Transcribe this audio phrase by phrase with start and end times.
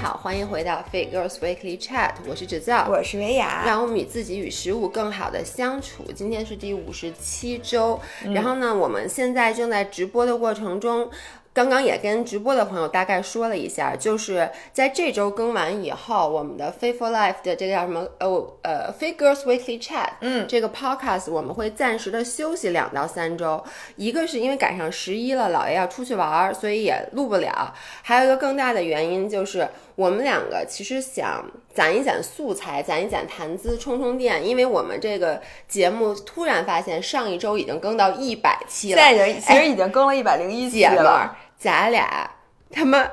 [0.00, 3.64] 好，欢迎回到 Fit Girls Weekly Chat，我是芷造，我是维雅。
[3.66, 6.04] 让我们与自己与食物更好的相处。
[6.14, 7.98] 今天是第五十七周，
[8.32, 11.10] 然后呢，我们现在正在直播的过程中。
[11.50, 18.06] 刚刚也跟直播的朋友大概说了一下，就是在这周更完以后，我们的 Fit for Life 的这个叫什么？
[18.20, 23.64] 哦，呃，Fit Girls Weekly Chat，嗯，这个 Podcast 我们会暂时的休息两到三周。
[23.96, 27.74] 一个是因为赶上十一了，姥爷要出去玩儿，所以也录不了。
[28.02, 29.68] 还有一个更大的原因就是
[29.98, 31.44] 我们两个其实想
[31.74, 34.46] 攒一攒素材，攒一攒谈资，充充电。
[34.46, 41.36] 因为我们这个节目突然发现上一周已经更到一百期了，现在已经其实已经更了一百零一期了。
[41.58, 42.30] 咱俩
[42.70, 43.10] 他妈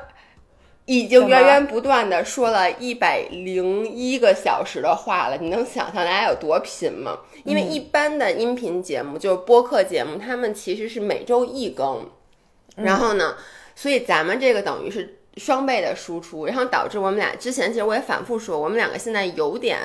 [0.86, 7.18] 已经源源不断的说了一百零一个小时的话了，你能想象大家有多拼吗？
[7.46, 12.08] 因为一般的音频节目就是播客节目，他们其实是每周一更，
[12.76, 13.36] 然后呢，
[13.74, 19.80] 所以咱们这个等于是双倍的输出，然后导致我们俩之前其实我也反复说，我们两个现在有点。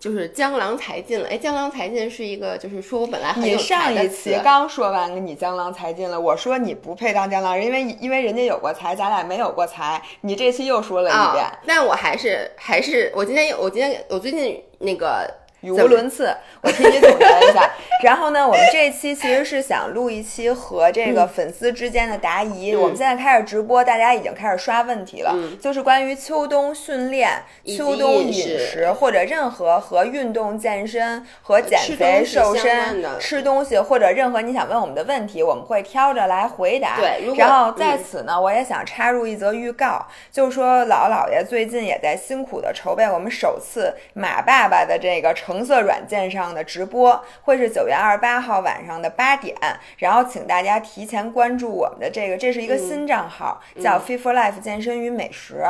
[0.00, 15.28] 就是江郎才尽了，哎，江郎才尽是一个，就是说我本来很有你上一期刚说完，你江郎才尽了，我说你不配当江郎，因为因为人家有过才，咱俩没有过才，你这期又说了一遍，但我还是还是我今天我今天我最近那个。
[15.60, 17.70] 语无伦次，我替你总结一下。
[18.04, 22.76] 然后呢，我们这一期其实是想录一期和这个粉丝之间的答疑。
[22.76, 36.96] 我们现在开始直播，大家已经开始刷问题了，就是关于秋冬训练、秋冬饮食或者任何和运动健身和减肥瘦身、吃东西或者任何你想问我们的问题，我们会挑着来回答。
[36.98, 45.34] 对，然后在此呢，我也想插入一则预告，就是说老姥爷最近也在辛苦的筹备我们首次马爸爸的这个。
[45.48, 49.56] 橙色软件上的直播会是九月二十八号晚上的八点，
[49.96, 55.64] 然后请大家提前关注我们的这个，这是一个新账号，叫 Fit for Life 健身与美食。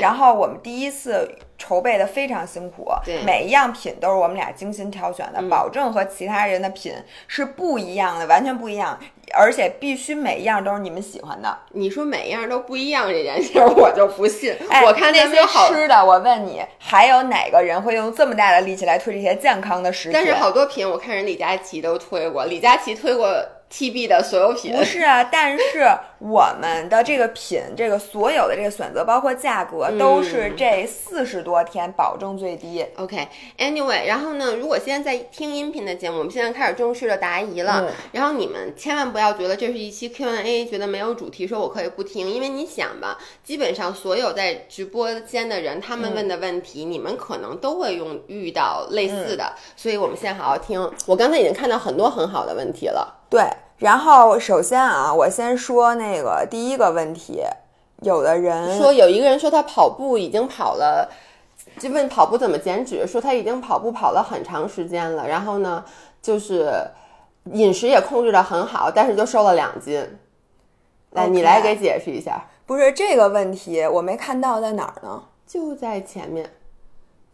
[0.00, 2.88] 然后我们第一次筹备的非常辛苦，
[3.24, 6.92] 每一样品都是我们俩精心挑选的，保证和其他人的品
[7.26, 8.98] 是不一样的，完全不一样。
[9.32, 11.58] 而且必须每一样都是你们喜欢的。
[11.70, 14.54] 你说每一样都不一样这件事，我就不信。
[14.84, 20.12] 我看那些吃的，我问你，还有哪个人会用这么大的力气来推这些健康的食品？
[20.12, 23.28] 但是好多品，我看人李佳琦都推过，李佳琦推过。
[23.70, 25.90] T B 的所有品不是啊，但是
[26.26, 32.82] 我们的这个品，这个所有的这个选择，包括价格，都是这四十多天保证最低。
[32.96, 37.92] OK，Anyway，然后呢，如果现在在听音频的节目，我们现在开始正式的答疑了。
[38.12, 50.90] 然后你们千万不要觉得这是一期 Q&A，觉得没有主题，说我可以不听，因为你想吧，基本上所有在直播间的人，他们问的问题，你们可能都会用遇到类似的，所以我们现在好好听。
[51.04, 53.26] 我刚才已经看到很多很好的问题了。
[53.28, 53.42] 对。
[53.78, 57.42] 然后首先啊，我先说那个第一个问题，
[58.02, 61.10] 有的人说有一个人说他跑步已经跑了，
[61.78, 65.84] 就问跑步怎么减脂，说他已经跑步跑了很长时间了，然后呢，
[66.22, 66.72] 就是
[67.52, 70.18] 饮食也控制的很好，但是就瘦了两斤。
[71.10, 72.44] 来，你来给解释一下。
[72.66, 75.22] 不是这个问题，我没看到在哪儿呢？
[75.46, 76.50] 就在前面。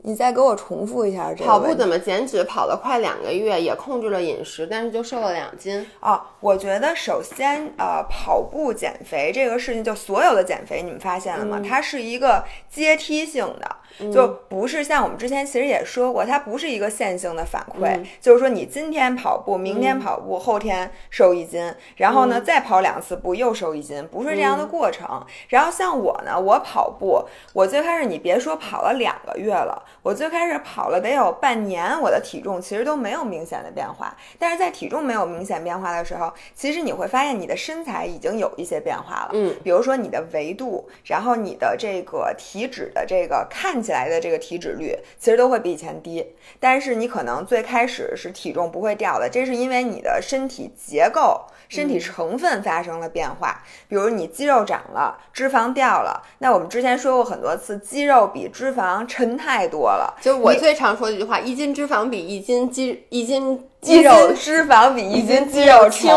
[0.03, 1.45] 你再给我重复一下这个。
[1.45, 2.43] 跑步怎么减脂？
[2.45, 5.87] 跑了快两个月，也控制了饮食，但是就瘦了两斤。
[6.01, 11.61] 哦，我觉得首先，呃，跑步减肥这个事情，就所有的减肥，你们发现了吗？
[11.67, 13.77] 它是一个阶梯性的。
[14.13, 25.27] 就不是像我们之前其实也说过，它不是一个线性的反馈，就是说你今天跑步，明天跑步，后天瘦一斤，然后呢再跑两次步又瘦一斤，不是这样的过程。
[25.49, 27.23] 然后像我呢，我跑步，
[27.53, 34.17] 我最开始你别说跑了两个月了，我最开始跑了得有半年，我的体重其实都没有明显的变化。
[34.39, 39.31] 但是在体重没有明显变化的时候，其实你会发现你的身材已经有一些变化了。
[39.35, 46.25] 嗯，比如说你的维度，然后你的这个体脂的这个看起起来的这个体脂率其实都会比以前低，
[46.61, 53.63] 但是你可能最开始是体重不会掉的，这是因为你的身体结构、身体成分发生了变化。
[53.89, 56.23] 比如你肌肉长了，脂肪掉了。
[56.41, 60.15] 那我们之前说过很多次，肌肉比脂肪沉太多了。
[60.21, 66.11] 就我最常说的一句话：一斤脂肪比一斤肌一斤肌肉脂肪比一斤肌肉轻。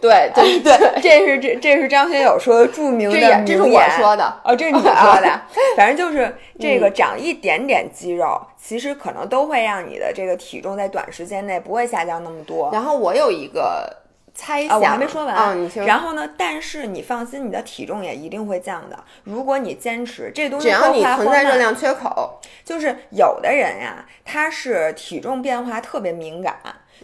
[0.00, 0.72] 对对 对，
[1.02, 5.40] 这是这这是张学友说的著名的这是我说的哦，这是你说的。
[5.76, 12.70] 反正就是这个长一点点肌肉，其实可能都会让你的这个体重在短时间内不会下降那么多。
[12.72, 13.94] 然后我有一个
[14.40, 15.60] 猜想，我还没说完。
[15.60, 16.26] 你然后呢？
[16.38, 18.98] 但是你放心，你的体重也一定会降的。
[19.24, 26.56] 如果你坚持这东西，只要你存在热量缺口，就是有的人呀，他是体重变化特别敏感。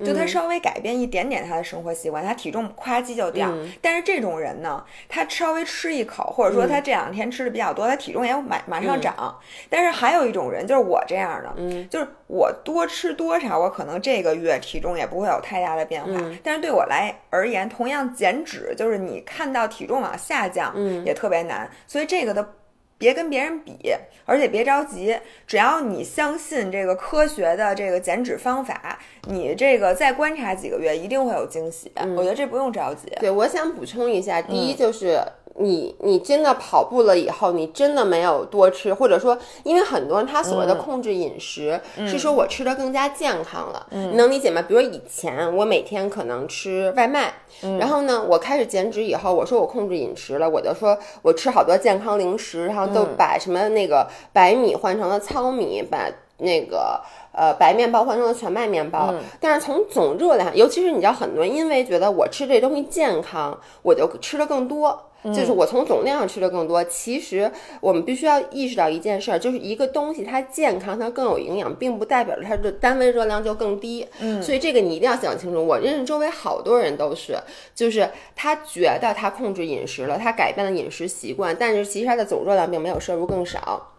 [0.04, 3.52] 就他稍微改变一点点他的生活习惯，他体重夸叽就掉。
[3.81, 9.38] 但是这种人呢，他稍微吃一口，或者说他这两天吃的比较多，他体重也马马上涨。
[9.70, 16.12] 但是还有一种人，就是我这样的，就是我多吃多少，我可能这个月体重也不会有太大的变化。
[16.43, 21.70] 但是对我来而言，同样减脂，就是你看到体重往下降，也特别难。
[21.87, 22.54] 所以这个的。
[22.98, 23.94] 别跟别人比，
[24.25, 25.16] 而且别着急，
[25.46, 28.98] 只要你相信这个科学的这个减脂方法，
[29.28, 31.93] 你这个再观察几个月，一定会有惊喜。
[32.16, 33.08] 我觉得这不用着急。
[33.20, 35.20] 对，我想补充一下，第一就是。
[35.58, 44.62] 你你真的跑步了以后，你真的没有多吃，或者说，因为很多人他所谓的控制饮食是说我吃的更加健康了，你能理解吗？
[44.62, 47.32] 比如以前我每天可能吃外卖，
[47.79, 57.00] 然后呢，我开始减脂以后，我说我控制饮食了，我就说我吃好多健康零食，然后都把什么那个白米换成了糙米，把那个
[57.32, 59.14] 呃白面包换成了全麦面包。
[59.40, 65.02] 但是从总热量，尤其是你知道，很多人因为觉得我吃这东西健康，我就吃的更多。
[65.34, 67.50] 就是我从总量上吃的更多，其实
[67.80, 74.06] 我们必须要意识到一件事儿，就是一个东西它健康，它更有营养，并不代表着它的单位热量就更低。
[74.20, 75.66] 嗯，所以这个你一定要想清楚。
[75.66, 77.36] 我认识周围好多人都是，
[77.74, 83.94] 就是他觉得他控制饮食了，他改变了饮食习惯，但是其实他的总热量并没有摄入更少。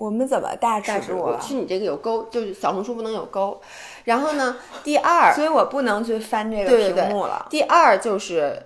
[0.00, 1.38] 我们怎么大吃了？
[1.38, 3.60] 是你这个有勾，就是小红书不能有勾。
[4.04, 7.46] 然后呢， 第二，所以我不能去翻这个屏幕了。
[7.50, 8.62] 第二就是。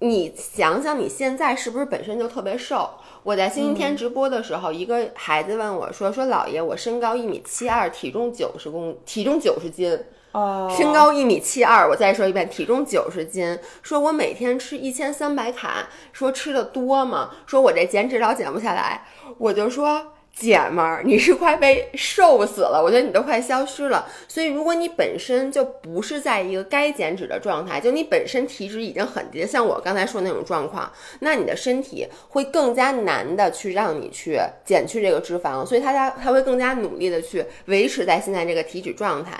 [0.00, 2.88] 你想想，你现在是不是本身就特别瘦？
[3.24, 9.98] 我在星期天直播的时候，一个孩子问我说：“说姥爷，我身高一米七二，体重九十公，体重九十斤。
[10.30, 13.58] 哦，身高一米七二，我再说一遍，体重九十斤。
[13.82, 17.30] 说我每天吃一千三百卡，说吃的多吗？
[17.44, 19.02] 说我这减脂老减不下来。
[19.38, 24.08] 我就说。”姐们儿，你是快被瘦死了，我觉得你都快消失了。
[24.28, 30.90] 所以，如果你本身就不是在一个该减脂的状态，就你本身体脂已经很低，像我刚才说那种状况，
[31.20, 39.32] 那你的身体会更加难的去让你去减去这个脂肪，所以它它它会更加努力的去维持在现在这个体脂状态。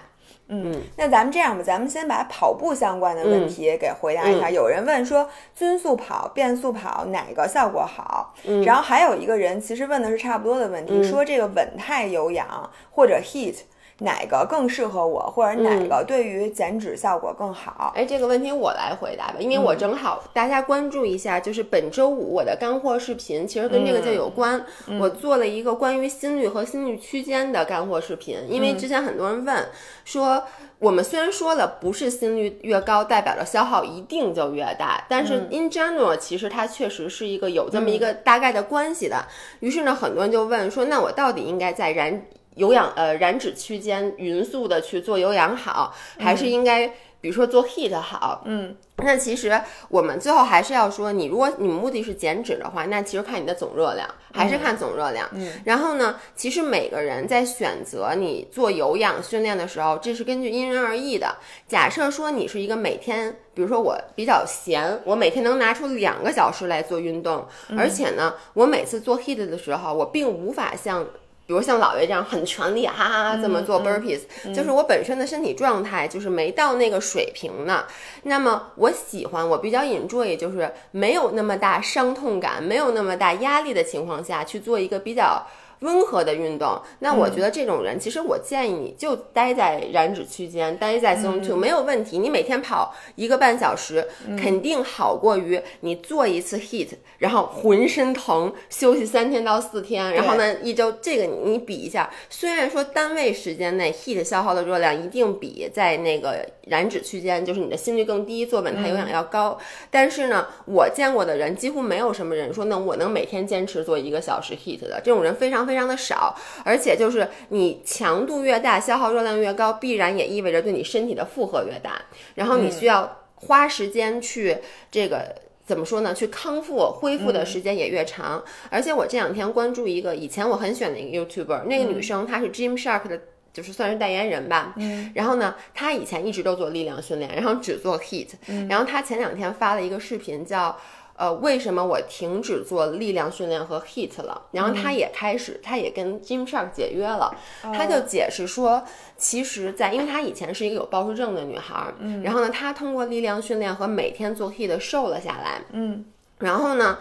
[0.49, 4.51] 嗯，那咱们这样吧，咱们先把跑步相关的问题给回答一下。
[4.51, 8.35] 有人问说，均速跑、变速跑哪个效果好？
[8.65, 13.57] 然后还有一个人其实问的是差不多的问题，说这个稳态有氧或者 heat。
[14.01, 17.93] 哪个更适合我，或者哪个对于减脂效果更好？
[17.97, 24.65] 哎，这个问题我来回答吧，因为我正好大家关注一下，就是本周五我的干货视频，其实跟这个就有关。
[25.01, 29.69] 我做了一个关于心率和心率区间的干货视频，因为之前很多人问
[30.05, 30.45] 说，
[30.79, 39.27] 我们虽然说了不是心率越高代表着消耗一定就越大，但是 in general 其实它确实是一个有这么一个大概的关系的。
[39.59, 42.23] 于是呢，很多人就问说，那我到底应该在燃？
[42.59, 46.89] 有氧呃燃脂区间匀速的去做有氧好，还是应该
[47.21, 48.43] 比如说做 heat 好？
[48.47, 55.29] 嗯，那其实我们最后还是要说，你如果你目的是减脂的话，那其实看你的总热量，还是看总热量。
[55.33, 61.37] 嗯，然后呢，其实每个人在选择你做有氧训练的时候，这是根据因人而异的。
[61.69, 67.47] 假设说你是一个每天，比如说我比较闲，我每天能拿出两个小时来做运动，
[67.77, 71.07] 而且呢，我每次做 heat 的时候，我并无法像。
[71.49, 74.21] 比如像老爷这样很全力，哈哈哈这么做 burpees，
[74.55, 77.85] 就是我本身的身体状态就是没到那个水平呢。
[78.25, 85.43] 那么我喜欢，我比较 enjoy，就是没有那么大伤痛感，没有那么大压力的情况下去做一个比较。
[85.81, 92.19] 温和的运动，那我觉得这种人，其实我建议你就待在燃脂区间，待在 zone two 没有问题。
[92.19, 94.07] 你每天跑一个半小时，
[94.37, 100.93] 肯定好过于你做一次 heat，然后浑身疼，休息三天到四天，然后呢一周。
[101.01, 109.57] 这个你比一下，虽然说单位时间内 heat 消耗的热量一定比在那个燃脂区间，就是你的心率更低，做稳态有氧要高，
[109.91, 115.68] 但是呢，我见过的人几乎没有什么人说，那我能每天坚持做一个小时 heat 的，这种人非常。
[115.69, 116.35] 非常的少，
[116.65, 122.01] 而且就是你强度越大，消耗热量越高，必然也意味着对你身体的负荷越大，
[122.37, 124.57] 然后你需要花时间去
[124.91, 125.35] 这个
[125.67, 126.15] 怎么说呢？
[126.15, 128.43] 去康复恢复的时间也越长。
[128.71, 133.21] 而且我这两天关注一个以前我很喜欢的一个 YouTuber，那个女生她是 Gym Shark 的，
[133.53, 134.73] 就是算是代言人吧。
[134.79, 135.13] 嗯。
[135.15, 138.31] 然后呢，她以前一直都做力量训练，然后只做 Heat。
[138.47, 138.67] 嗯。
[138.69, 140.75] 然后她前两天发了一个视频，叫。
[141.19, 144.41] 呃，为什么我停止做力量训练和 HIT 了？
[144.53, 147.37] 然后他也开始，他也跟 Jim Shark 解约了。
[147.63, 148.83] 他就解释说，
[149.17, 156.05] 其实，在因为他以前是一个有暴食症的女孩，嗯，然后呢，她通过力量训练和每天做 HIT 瘦了下来，嗯，
[156.39, 156.99] 然后呢。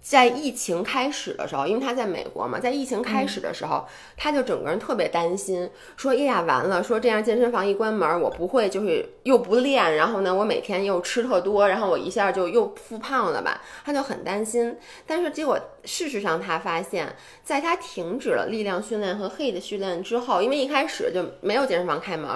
[0.00, 14.76] 在疫情开始的时候，因为他在美国嘛，在疫情开始的时候，他就整个人特别担心，说：“哎呀，完了，说这样健身房一关门，我不会就是又不练，然后呢，我每天又吃特多，然后我一下就又复胖了吧？”他就很担心。
[15.06, 22.28] 但是结果事实上，他发现，在他停止了力量训练和 HIIT 训练之后，因为一开始就没有健身房开门，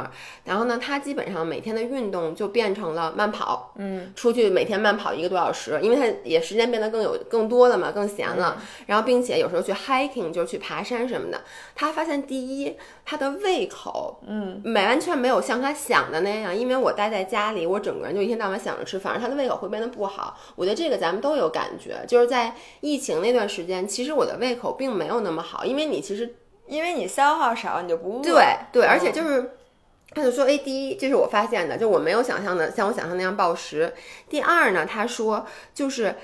[0.44, 8.60] 然后呢，他基本上每天的运动就变成了慢跑，嗯，出去每天慢跑一个多小时，因为他也时间变得更有更多了嘛，更闲了。
[8.86, 11.42] 然后并且有时候去 hiking 就是去爬山什么的。
[11.74, 16.54] 他发现第一，他的胃口，嗯，没完全没有像他想的那样。
[16.54, 20.38] 因为我待在家里，我整个人就一天到晚想着吃，反而他的胃口会变得不好。
[20.56, 26.34] 我觉得这个咱们都有感觉，就是在疫情那段时间，其实我的胃口并没有那么好，因为你其实
[26.66, 28.22] 因为你消耗少，你就不饿。
[28.22, 29.52] 对对，而且就是。
[30.16, 33.92] 他就说：“哎，第一，这是我发现的，就我没有想象的像我想象那样暴食。
[34.28, 35.44] 第二呢，他说
[35.74, 36.14] 就是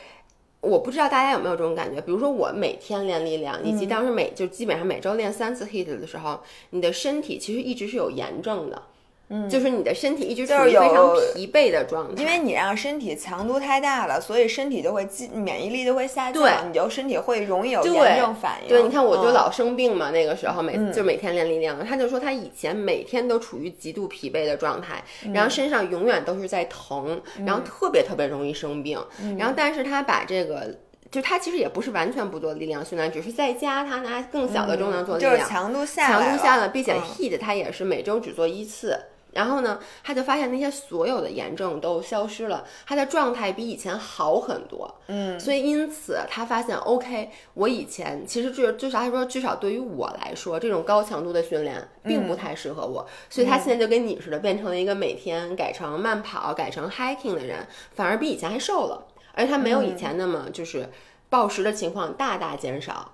[0.61, 6.41] 我不知道大家有没有这种感觉，比如说我每天练力量，以及当时每就基本上每周练三次 HIIT 的时候，
[6.71, 8.83] 你的身体其实一直是有炎症的，
[9.31, 18.69] 嗯，就是你的身体一直处就是有于非常疲惫的状态，因为你让身体强度太大了，所以身体就会机免疫力就会下降，对你就身体会容易有对炎症反应。
[18.69, 30.77] 对，你看我就嗯老生病嘛，那个时候每嗯就每天练力量，他就说他以前每天都处于极度疲惫的状态，嗯然后身上永远都是在疼，然后特别特别容易生病，嗯然后但是他把这个。
[31.11, 38.97] 就他其实也不是完全不做力量训练，只是在家他拿更小的重量做力量，嗯就是强度下来强度下了，并且嗯 heat 他也是每周只做一次。
[39.33, 44.93] 然后呢，他就发现那些所有的炎症都消失了，他的状态比以前好很多。
[45.07, 53.07] 嗯，所以因此他发现，OK，我以前其实至至少他说，至少对于我来说，这种高强度的训练并不太适合我。
[53.29, 60.91] 所以他现在就跟你似的，变成了一个每天改成慢跑、改成 hiking 的人，反而比以前还瘦了，而且他没有以前那么就是
[61.29, 63.13] 暴食的情况大大减少。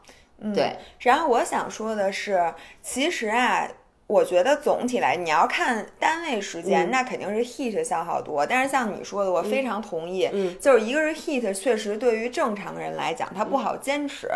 [0.55, 3.69] 对，然后我想说的是，其实啊。
[4.07, 8.47] 我觉得总体来，你要看单位时间，嗯那肯定是 heat 消耗多。
[8.47, 14.29] 但是像你说的，我非常同意，嗯就是一个是 heat，确实对于正常人来讲，他不好坚持。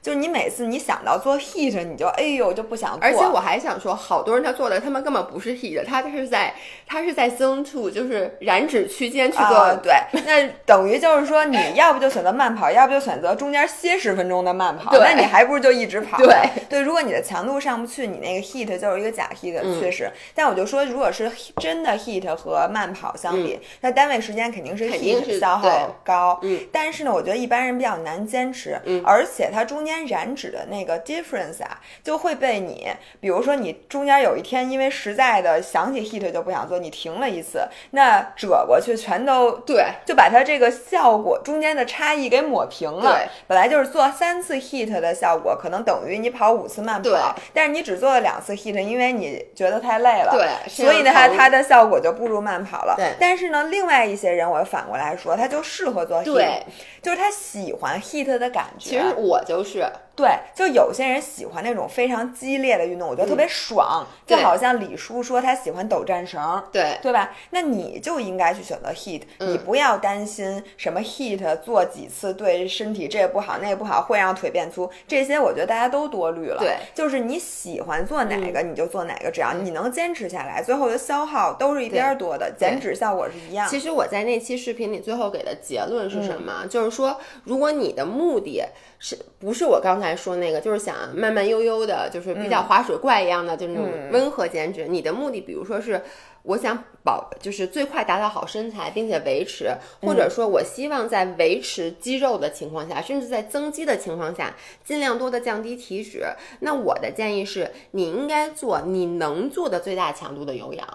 [0.00, 3.00] 就是你每次你想到做 heat，你就哎呦就不想做。
[3.02, 6.54] 而且我还想说，好多人他做的他们根本不是 heat，他是在
[6.86, 9.44] 他是在 zone two，就是燃脂区间去做。
[9.44, 9.92] 啊，对，
[10.24, 16.16] 那等于就是说，你要不就选择慢跑，要不就选择中间歇十分钟的慢跑，那你还不如就一直跑。
[16.16, 16.34] 对
[16.70, 20.08] 对，如果你的强度上不去，你那个 heat 就是一个假 heat，嗯确实。
[20.34, 26.38] 但我就说，如果是真的 heat 和慢跑相比，那单位时间肯定是 heat 消耗高。
[26.42, 32.88] 嗯，但是呢，我觉得一般人比较难坚持，嗯而且它中间燃脂的那个 difference 啊，就会被你，
[33.20, 43.12] 比如说你中间有一天因为实在的想起 heat 就不想做，你停了一次，那折过去全都对就把它这个效果中间的差异给抹平了。
[43.12, 50.32] 对，本来就是做三次 heat 的效果，可能等于你跑五次慢跑，但是你只做了两次 heat，因为你觉得太累了。
[50.32, 52.94] 对所以呢，它它的效果就不如慢跑了。
[52.96, 56.62] 对但是呢，另外一些人，我反过来说，他就适合做 heat，对
[57.02, 58.90] 就是他喜欢 heat 的感觉。
[58.90, 59.84] 其实我就是，
[60.18, 66.60] 对，就有些人喜欢那种非常激烈的运动，我觉得特别爽，就好像李叔说他喜欢抖战绳。
[66.72, 67.32] 对对吧？
[67.50, 76.58] 那你就应该去选择 heat，、嗯你不要担心什么 heat 做几次对身体这也不好那也不好，会让腿变粗，这些我觉得大家都多虑了。
[76.58, 83.70] 对，就是你喜欢做哪个、你就做哪个，只要你能坚持下来，最后的消耗都是一边儿多的，减脂效果是一样的。
[83.70, 86.62] 其实我在那期视频里最后给的结论是什么？
[86.62, 88.64] 嗯就是说，如果你的目的
[88.98, 94.88] 是不是我刚才说那个，就是想慢慢悠悠的，就是比嗯较滑水怪一样的，就那种温和减脂。
[94.88, 96.02] 你的目的，比如说是
[96.42, 99.68] 我想保，就是最快达到好身材，并且维持，
[100.00, 106.24] 或嗯者说我希望在维持肌肉的情况下，甚至在增肌的情况下，尽量多的降低体脂。
[106.60, 110.86] 那我的建议是，你应该做你能做的最大强度的有氧。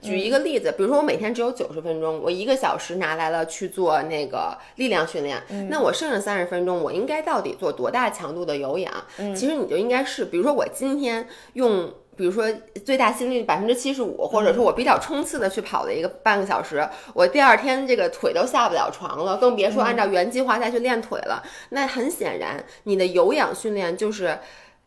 [0.00, 8.92] 举一个例子，比如说我每天只有九十分钟，我一个小时拿来了去做那个力量训练，那我剩下三十分钟，我应该到底做多大强度的有氧？
[9.34, 11.92] 其实你就应该是，比如说我今天用。
[12.16, 12.46] 比如说
[12.84, 21.42] 最大心率百分之七十五，或者说我比较冲刺的去跑了一个半个小时，我第二天这个腿都下不了床了，更别说按照原计划再去练腿了。
[21.70, 24.38] 那很显然，你的有氧训练就是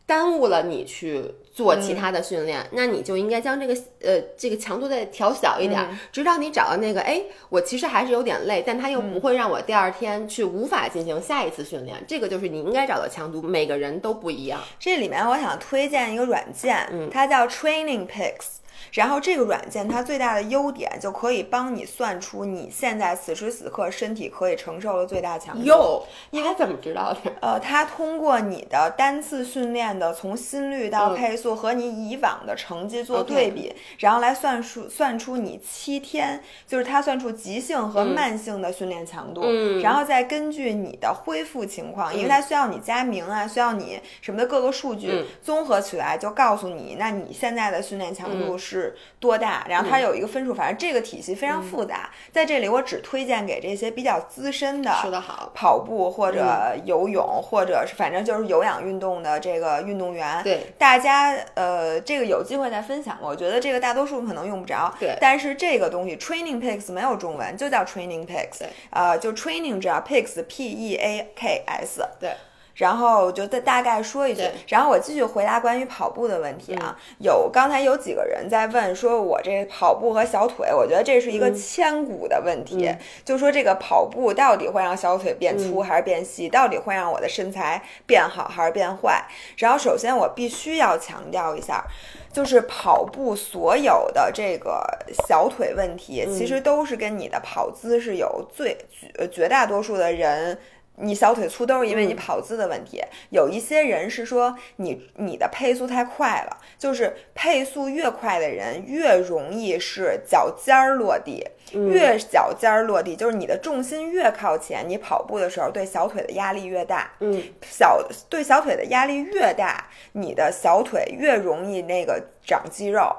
[0.08, 1.22] 耽误了你去
[1.52, 12.02] 做其他的训练，那你就应该将这个呃这个强度再调小一点，直到你找到那个哎，我其实还是有点累，但它又不会让我第二天去无法进行下一次训练。
[12.08, 14.58] 这个就是你应该找的强度，每个人都不一样。
[14.80, 18.64] 这里面我想推荐一个软件，它叫 Training Peaks。
[18.92, 25.64] 然后这个软件它最大的优点就可以帮你算出你现在此时此刻身体可以承受的最大强度。
[25.64, 27.32] 哟，你还怎么知道的？
[27.40, 39.42] 呃，它通过你的单次训练的从心率到配速和你以往的成绩做对比，然后来算出算出你七天，就是它算出急性和慢性的训练强度，
[39.82, 48.77] 然后再根据你的恢复情况，因为它需要你加名啊，需要你什么的各个数据综合起来，就告诉你，那你现在的训练强度是
[49.20, 49.64] 多大？
[49.68, 52.10] 然后它有一个分数，反正这个体系非常复杂。
[52.32, 60.42] 在这里，我只推荐给这些比较资深的，说得好，跑步或者游泳，或者是反正就是有氧运动的这个运动员。
[60.42, 63.18] 对，大家呃，这个有机会再分享。
[63.20, 64.94] 我觉得这个大多数可能用不着。
[64.98, 68.64] 对，但是这个东西 Training Peaks 没有中文，就叫 Training Peaks。
[68.90, 72.02] 呃，就 Training 只要 Peaks P E A K S。
[72.20, 72.30] 对。
[72.78, 76.96] 然后就再大概说一句，然后我继续回答关于跑步的问题啊。
[77.18, 82.94] 有刚才有几个人在问，说我这跑步和小腿，我觉得这是一个千古的问题。
[83.24, 86.48] 就说这个跑步到底会让小腿变粗还是变细？
[86.48, 89.24] 到底会让我的身材变好还是变坏？
[89.56, 91.84] 然后首先我必须要强调一下，
[92.32, 94.80] 就是跑步所有的这个
[95.26, 100.56] 小腿问题，其实都是跟你的跑姿是有最绝绝大多数的人。
[101.00, 103.02] 你小腿粗都是因为你跑姿的问题。
[103.30, 117.10] 有一些人是说你你的配速太快了，就是配速越快的人越容易是脚尖儿落地，越脚尖儿落地就是你的重心越靠前，你跑步的时候对小腿的压力越大。
[117.20, 123.14] 嗯，小对小腿的压力越大，你的小腿越容易那个长肌肉。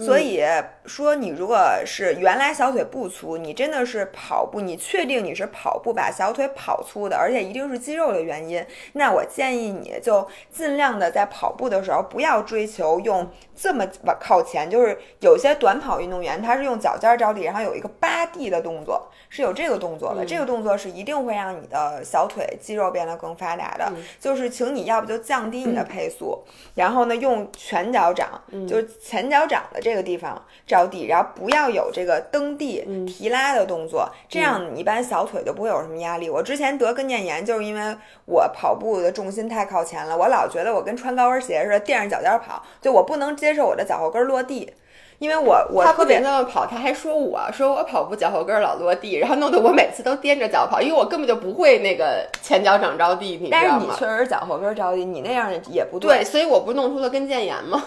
[0.00, 0.42] 所以
[0.84, 13.84] 说，你如果是原来小腿不粗，你真的是跑步，你确定你是跑步把小腿跑粗的，而且一定是肌肉的原因，那我建议你就尽量的在跑步的时候不要追求用这么
[14.20, 23.92] 靠前，就是有些短跑运动员他是用脚尖着地，然后有一个扒地的动作，是有这个动作的，这个动作是一定会让你的小腿肌肉变得更发达的。
[24.20, 26.44] 就是请你要不就降低你的配速，
[26.76, 29.80] 然后呢用全脚掌，就是前脚掌的。
[29.87, 36.28] 这个地方着地，然后不要有这个蹬地、提拉的动作，这样你一般小腿就不会有什么压力。
[36.28, 37.96] 我之前得跟腱炎，就是因为
[38.26, 44.72] 我跑步的重心太靠前了，我老觉得我跟穿高跟鞋似的垫着脚尖跑，就我不能接受我的脚后跟落地，
[45.18, 53.68] 因为我我特别那么跑，他还说我说我跑步脚后跟老落地，然后弄得我每次都踮着脚跑，因为我根本就不会那个前脚掌着地，你知道吗？
[53.68, 57.82] 但是你确实脚后跟着地，你那样也不对，所以我不弄出了跟腱炎吗？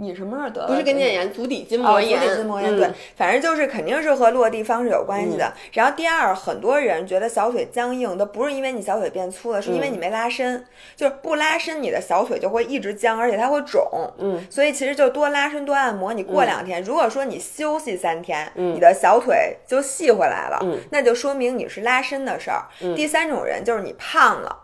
[0.00, 0.66] 你什么时候得？
[0.66, 2.18] 不是跟腱炎，足底筋膜炎。
[2.18, 5.52] 足底筋膜炎，对，反正就是肯定是和落地方式有关系的。
[5.72, 10.64] 然后第二，很多人觉得小腿僵硬，都不是因为你小腿变粗了，是因为你没拉伸。
[10.96, 13.82] 就是不拉伸，你的小腿就会一直僵，而且它会肿。
[14.18, 16.14] 嗯，所以其实就多拉伸多按摩。
[16.14, 22.64] 你过两天，如果说你休息三天，你的小腿就细回来了，那就说明你是拉伸的事儿。
[22.96, 24.56] 第三种人就是你胖了。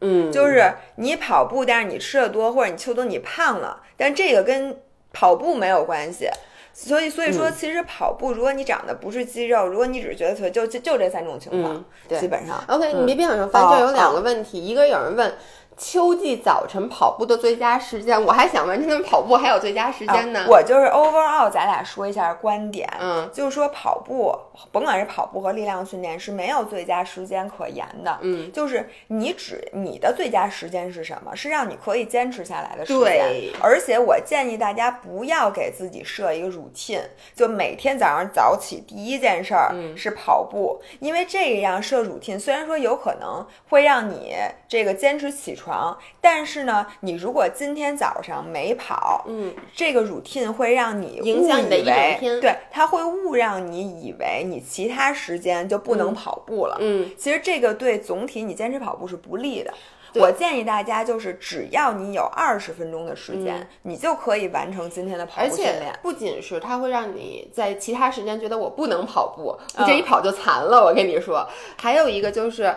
[0.00, 4.76] 嗯，就是你跑步，但是你吃的多，或者你秋冬你胖了，但这个跟
[5.14, 6.28] 跑步没有关系。
[6.76, 11.84] 所以，所以说，其实跑步，如果你长得不是肌肉，如果你只是觉得腿，就就就这三种情况，
[12.18, 12.62] 基本上。
[12.66, 15.32] OK，你别别往上翻，这有两个问题，一个有人问。
[15.76, 20.46] 秋季早晨跑步的最佳时间，我还想问，这跑步还有最佳时间呢？
[20.48, 24.32] 我就是 overall，咱俩说一下观点，嗯，就是说跑步，
[24.70, 31.34] 甭管是跑步和力量训练是没有最佳时间可言的，嗯，就是你只你的最佳时间是什么？
[31.34, 33.02] 是让你可以坚持下来的时间。
[33.02, 37.02] 对，而且我建议大家不要给自己设一个 routine，
[37.34, 44.34] 就每天早上早起第一件事儿是跑步，因为这样设 routine 虽然说有可能会让你
[44.74, 45.96] 这个坚持起床。
[46.20, 59.72] 但是呢，你如果今天早上没跑，嗯，这个 routine 会让你影响你的一整天，对，它会误让你以为你其他时间就不能跑步了，嗯，其实这个对总体你坚持跑步是不利的。
[60.16, 65.92] 我建议大家就是只要你有二十分钟的时间，你就可以完成今天的跑步训练。
[66.02, 69.56] 不仅是它会让你在其他时间觉得我不能跑步，
[69.86, 70.84] 这一跑就残了。
[70.84, 71.44] 我跟你说，
[71.76, 72.74] 还有一个就是。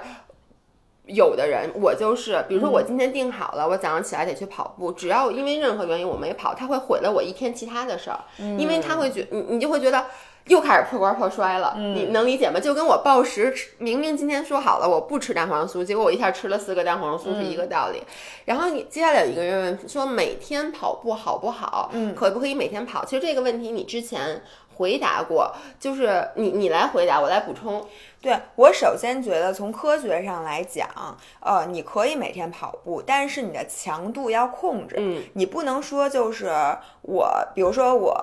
[1.07, 10.05] 有的人，我就是，比如说我今天定好了，我早上起来得去跑步，只要因为任何原因我没跑，他会毁了我一天其他的事儿，因为他会觉你你就会觉得
[10.47, 12.59] 又开始破罐破摔了，你能理解吗？
[12.59, 18.03] 就跟我暴食，明明今天说好了我不吃蛋黄酥，结果我一下吃了四个蛋黄酥是一个道理。
[18.45, 21.89] 然后你接下来有一个人问说每天跑步好不好？
[21.93, 23.05] 嗯，可不可以每天跑？
[23.05, 24.41] 其实这个问题你之前。
[24.77, 27.83] 回答过，就是你你来回答，我来补充。
[28.19, 30.87] 对我首先觉得从科学上来讲，
[31.39, 34.95] 呃，你可以每天跑步，但是你的强度要控制。
[34.97, 36.51] 嗯，你不能说就是
[37.03, 38.17] 我，比如说我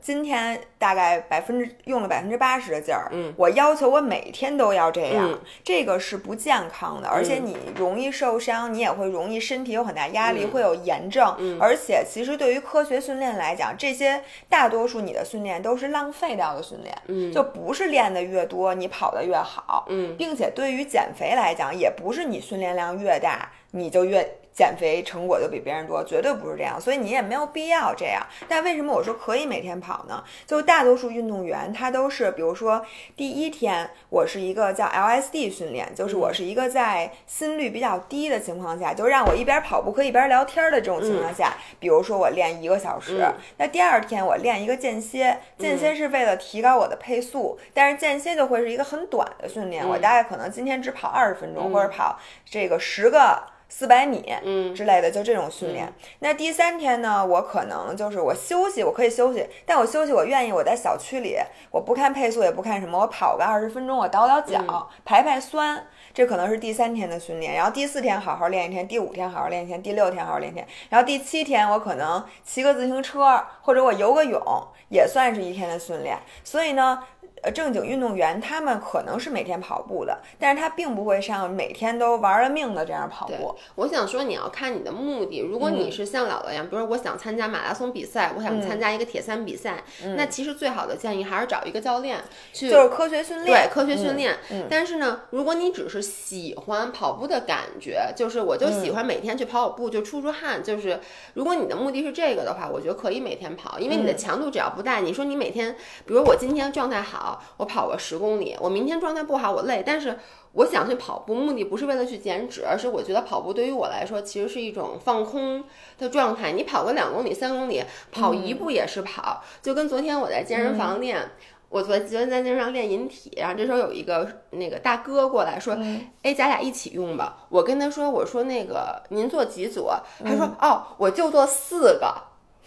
[0.00, 11.34] 今天大概百分之用了百分之八十的劲儿，嗯，我要求我每天都要这样，嗯这个是不健康的，而且你容易受伤，你也会容易身体有很大压力，嗯会有炎症。
[11.38, 19.86] 嗯而且其实对于科学训练来讲，这些大多数你的训练都是浪费掉的训练，嗯就不是练的越多，你跑的越好。
[19.88, 26.80] 嗯并且对于减肥来讲，也不是你训练量越大，你就越减肥成果就比别人多，绝对不是这样。
[26.80, 28.20] 所以你也没有必要这样。
[28.48, 30.22] 但为什么我说可以每天跑呢？
[30.46, 32.84] 就大多数运动员他都是，比如说
[33.16, 53.42] 第一天我是一个叫 LSD 训练，就是我是一个在心率比较低的情况下，就让我一边跑步可以一边聊天的这种情况下，比如说我练一个小时，嗯那第二天我练一个间歇，间歇是为了提高我的配速，但是间歇就会是一个很短的训练，我大概可能今天只跑二十分钟，嗯或者跑这个十个。
[53.74, 55.90] 四百米，嗯之类的，就这种训练。
[56.18, 61.38] 那第三天呢，我可能就是我休息，我可以休息，但我休息我愿意我在小区里，
[61.70, 65.86] 我不看配速，也不看什么，我跑个二十分钟，我倒倒脚，嗯排排酸。
[66.12, 74.42] 这可能是第三天的训练，然后第四天好好练一天，第五天好好练一天，第六天好好练一天，然后第七天我可能骑个自行车或者我游个泳，
[74.90, 76.18] 也算是一天的训练。
[76.44, 77.02] 所以呢，
[77.42, 85.40] 呃，正经运动员他们可能是每天跑步的，但是他并不会像每天都玩了命的这样跑步。，我想说你要看你的目的。
[85.40, 89.82] 如果你嗯是像姥姥一样，比如说我想参加马拉松比赛，我想参加一个铁三比赛，
[90.16, 92.18] 那其实最好的建议还是找一个教练
[92.52, 94.36] 去嗯就是科学训练，对科学训练。
[94.50, 101.00] 嗯但是呢，如果你只是喜欢跑步的感觉，就是我就喜嗯欢每天去跑跑步，就出出汗，就是
[101.34, 105.00] 如果你的目的是这个的话，我觉得可以每天跑，因为你的嗯强度只要不大。
[105.00, 105.74] 你说你每天，
[106.06, 110.18] 比如我今天状态好，我跑个十公里，我明天状态不好，我累，但是。
[110.54, 115.64] 我想去跑步，目的不是为了去减脂，而是我觉得跑步对于我来说其实是一种放空
[115.98, 116.52] 的状态。
[116.52, 119.42] 你跑个两公里、三公里，跑嗯一步也是跑。
[119.62, 121.30] 就跟昨天我在健身房练，
[121.70, 129.88] 我昨昨天在健身房练引体，然后这时候有一个那个大哥过来说：“嗯哎，咱俩一起用吧。”我跟他说：“我说那个您做几组？”
[130.22, 132.14] 他说：“哦，我就做四个。”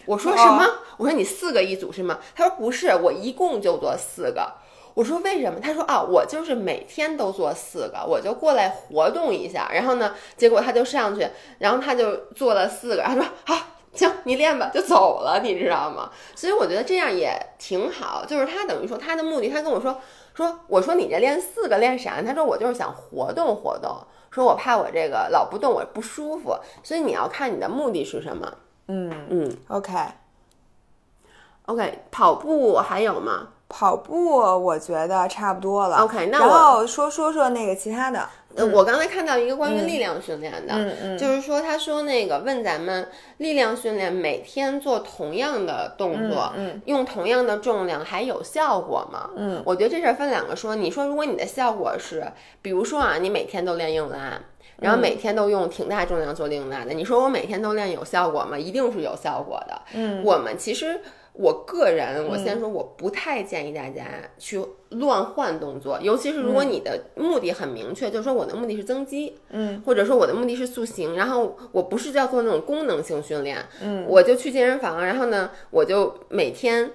[0.06, 0.64] 我说：“什么？”
[0.96, 4.50] 我说：“你四个一组是吗？”他说：“不是，我一共就做四个。”
[4.94, 5.60] 我说为什么？
[5.60, 9.68] 他说啊，我就是每天都做四个，我就过来活动一下。
[9.70, 13.02] 然后呢，结果他就上去，然后他就做了四个。
[13.02, 13.54] 他说好，
[13.92, 16.10] 行，你练吧，就走了，你知道吗？
[16.34, 18.24] 所以我觉得这样也挺好。
[18.26, 20.00] 就是他等于说他的目的，他跟我说
[20.34, 22.22] 说，我说你这练四个练啥？
[22.22, 23.98] 他说我就是想活动活动，
[24.30, 26.56] 说我怕我这个老不动我不舒服。
[26.82, 28.50] 所以你要看你的目的是什么。
[28.88, 29.92] 嗯嗯，OK。
[31.66, 33.48] ，OK，跑步还有吗？
[33.68, 35.96] 跑步我觉得差不多了。
[35.96, 38.28] OK，那然我后说说说那个其他的。
[38.54, 43.06] 呃，我刚才看到一个关于力量训练的，嗯嗯就是说他说那个问咱们
[43.38, 49.28] 力量训练每天做同样的动作，嗯用同样的重量还有效果吗？
[49.36, 50.76] 嗯，我觉得这事儿分两个说。
[50.76, 52.24] 你说如果你的效果是，
[52.62, 54.40] 比如说啊，你每天都练硬拉。
[54.78, 58.58] 然后每天都用挺大重量做硬拉的，你说我每天都练有效果吗？
[58.58, 59.82] 一定是有效果的。
[59.94, 61.00] 嗯，我们其实
[61.32, 64.04] 我个人，我先说，我不太建议大家
[64.38, 76.90] 去乱换动作，尤其是如果你的目的很明确，就是说我的目的是增肌，嗯，或者说我的目的是塑形，然后我不是要做那种功能性训练，嗯，我就去健身房，然后呢，我就每天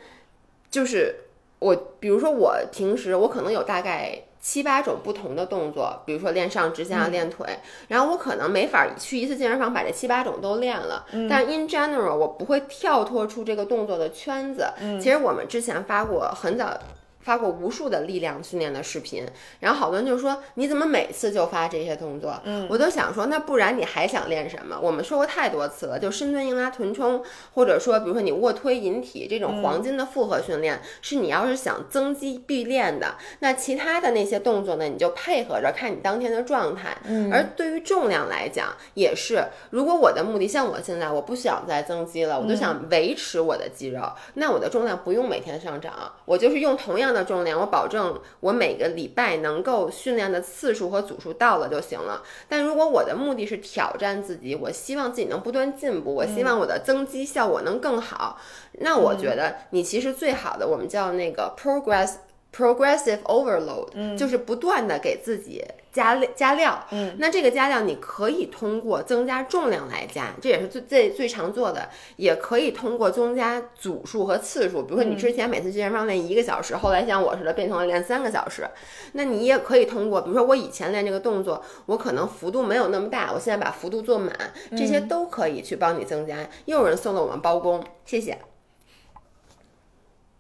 [0.70, 1.16] 就是
[1.60, 4.24] 我，比如说我平时我可能有大概。
[4.42, 7.46] 七八种不同的动作，比如说练上肢下练腿，
[7.88, 14.68] 然后我可能没法去一次健身房把这七八种都练了，但 in general 我不会跳脱出这个动作的圈子。
[15.00, 16.78] 其实我们之前发过很早。
[17.22, 19.26] 发过无数的力量训练的视频，
[19.60, 22.40] 然后好多人就说你怎么每次就发这些动作？
[22.44, 24.78] 嗯，我都想说，那不然你还想练什么？
[24.82, 33.16] 我们说过太多次了，就深蹲、硬拉、臀冲，或者说比如说你卧推、引体这种黄金的复合训练，是你要是想增肌必练的。
[33.40, 36.98] 那其他的那些动作呢，你就配合着看你当天的状态。
[37.06, 52.24] 嗯，而对于重量来讲，也是，如果我的目的像我现在，我不想再增肌了，我就想维持我的肌肉，那我的重量不用每天上涨，我就是用同样的重量，我保证我每个礼拜能够训练的次数和组数到了就行了。
[52.48, 58.40] 但如果我的目的是挑战自己，我希望自己能不断进步，我希望我的增肌效果能更好，
[58.80, 62.16] 那我觉得你其实最好的我们叫那个 progress。
[62.54, 66.86] progressive overload，就是不断的给自己加加料。
[66.92, 74.84] 嗯，那这个加料你可以通过增加重量来加，这也是最最最常做的，也可以通过增加组数和次数。
[74.84, 78.68] 比如说你之前每次健身房练一个小时，后来像我似的变成了练三个小时，
[79.14, 84.34] 那你也可以通过，比如说我以前练这个动作，我可能幅度没有那么大，我现在把幅度做满，
[84.72, 86.38] 这些都可以去帮你增加。
[86.66, 88.40] 又有人送了我们包工，谢谢。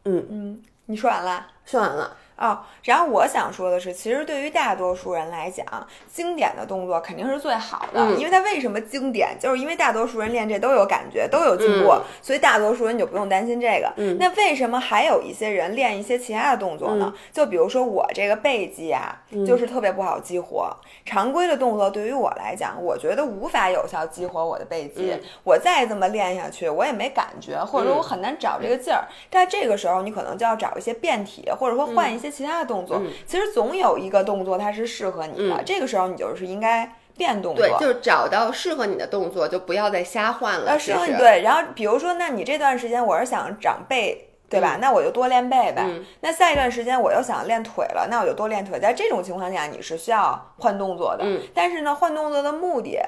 [0.05, 1.47] 嗯嗯，你说完了？
[1.65, 2.17] 说完了。
[2.41, 5.63] 哦，然后我想说的是，其实对于大多数人来讲，
[6.11, 13.93] 经典的动作肯定是最好的，因为它为什么经典，就是因为大多数人练这都有感觉，都有进步，所以大多数人就不用担心这个。
[14.17, 17.13] 那为什么还有一些人练一些其他的动作呢？
[17.31, 20.75] 就比如说我这个背肌啊，就是特别不好激活。
[21.05, 25.15] 常规的动作对于我来讲，我觉得无法有效激活我的背肌。
[25.43, 29.05] 我再这么练下去，我也没感觉，或者说我很难找这个劲儿。
[29.29, 32.30] 在这个时候，你可能就要找一些变体，或者说换一些。
[32.31, 40.79] 其他的动作，其实总有一个动作它是适合你的，这个时候你就是应该变动作，对，就是找到适合你的动作，就不要再瞎换了。
[40.79, 44.77] 适合你对，然后比如说，那你这段时间我是想长背，对吧？
[44.81, 45.85] 那我就多练背呗。
[46.21, 48.79] 那下一段时间我又想练腿了，那我就多练腿。
[48.79, 51.25] 在这种情况下，你是需要换动作的。
[51.53, 52.99] 但是呢，换动作的目的。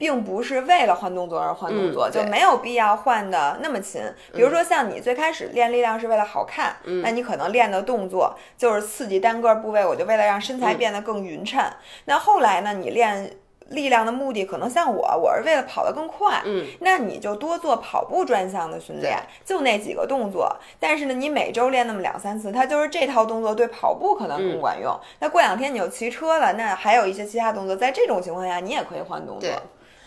[0.00, 4.00] 并不是为了换动作而换动作，就没有必要换的那么勤。
[4.32, 11.62] 比如说，像你最开始练力量是为了好看，那你可能练的动作就是刺激单个部位，我就为了让身材变得更匀称。
[12.06, 13.30] 那后来呢，你练
[13.68, 20.56] 力量的目的可能像我，我是为了跑得更快，嗯，那你就多做跑步专项的训练，就那几个动作。
[20.78, 24.98] 但是呢，你每周练那么两三次，它就是这套动作对跑步可能更管用。
[25.18, 29.50] 那过两天你就骑车了，那还有一些其他动作，在这种情况下你也可以换动作。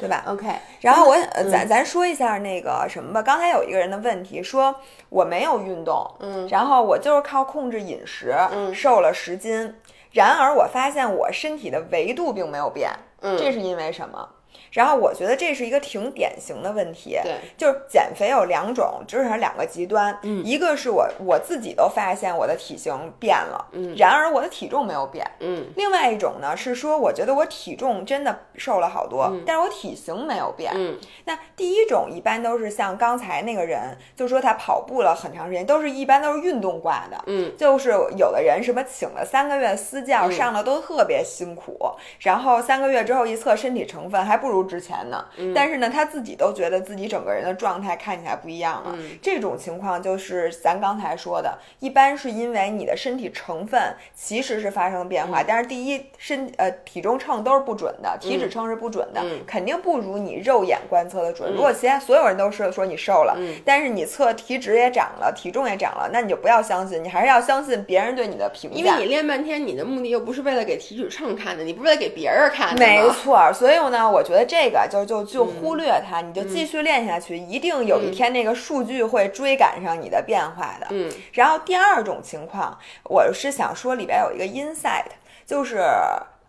[0.04, 0.48] 对吧？OK，
[0.82, 1.16] 然后我
[1.50, 3.22] 咱咱说一下那个什么吧。
[3.22, 4.76] 刚才有一个人的问题说
[5.08, 9.74] 我没有运动，嗯，然后我就是靠控制饮食，嗯，瘦了十斤。
[10.12, 14.28] 然而我发现我身体的维度并没有变，嗯，这是因为什么？
[14.74, 41.78] 然后我觉得这是一个挺典型的问题，对，就是减肥有两种，至少两个极端，嗯，一个是我我自己都发现我的体型变了，嗯，然而我的体重没有变，嗯，另外一种呢是说我觉得我体重真的瘦了好多，但是我体型没有变，嗯，那第一种一般都是像刚才那个人，就说他跑步了很长时间，都是一般都是运动挂的，嗯，就是有的人什么请了三个月私教上的都特别辛苦，
[42.22, 45.26] 然后三个月之后一测身体成分还不如之前呢。
[45.54, 48.98] 但是呢，他自己都觉得自己整个人的状态看起来不一样了。
[49.22, 53.82] 这种情况就是咱刚才说的，一般是因为你的身体成分
[54.16, 55.44] 其实是发生了变化。
[55.44, 61.52] 但是第一，身呃体重秤都是不准的，体脂秤是不准的，肯定不如你肉眼观测的准。
[61.54, 68.78] 如果其他所有人都是说你瘦了，但是你测体脂也涨了，体重也涨了，那你就不要相信，你还是要相信别人对你的评价。
[68.78, 72.80] 因为你练半天，你的目的又不是为了给体脂秤看的，你不是为了给别人看的。
[72.80, 75.24] 没错，所以呢，我觉得这个就就。
[75.34, 80.86] 就忽略它，你就继续练下去，一定有一天那个数据会追赶上你的变化的。
[80.92, 85.06] 嗯，然后第二种情况，我是想说里边有一个 insight，
[85.44, 85.78] 就是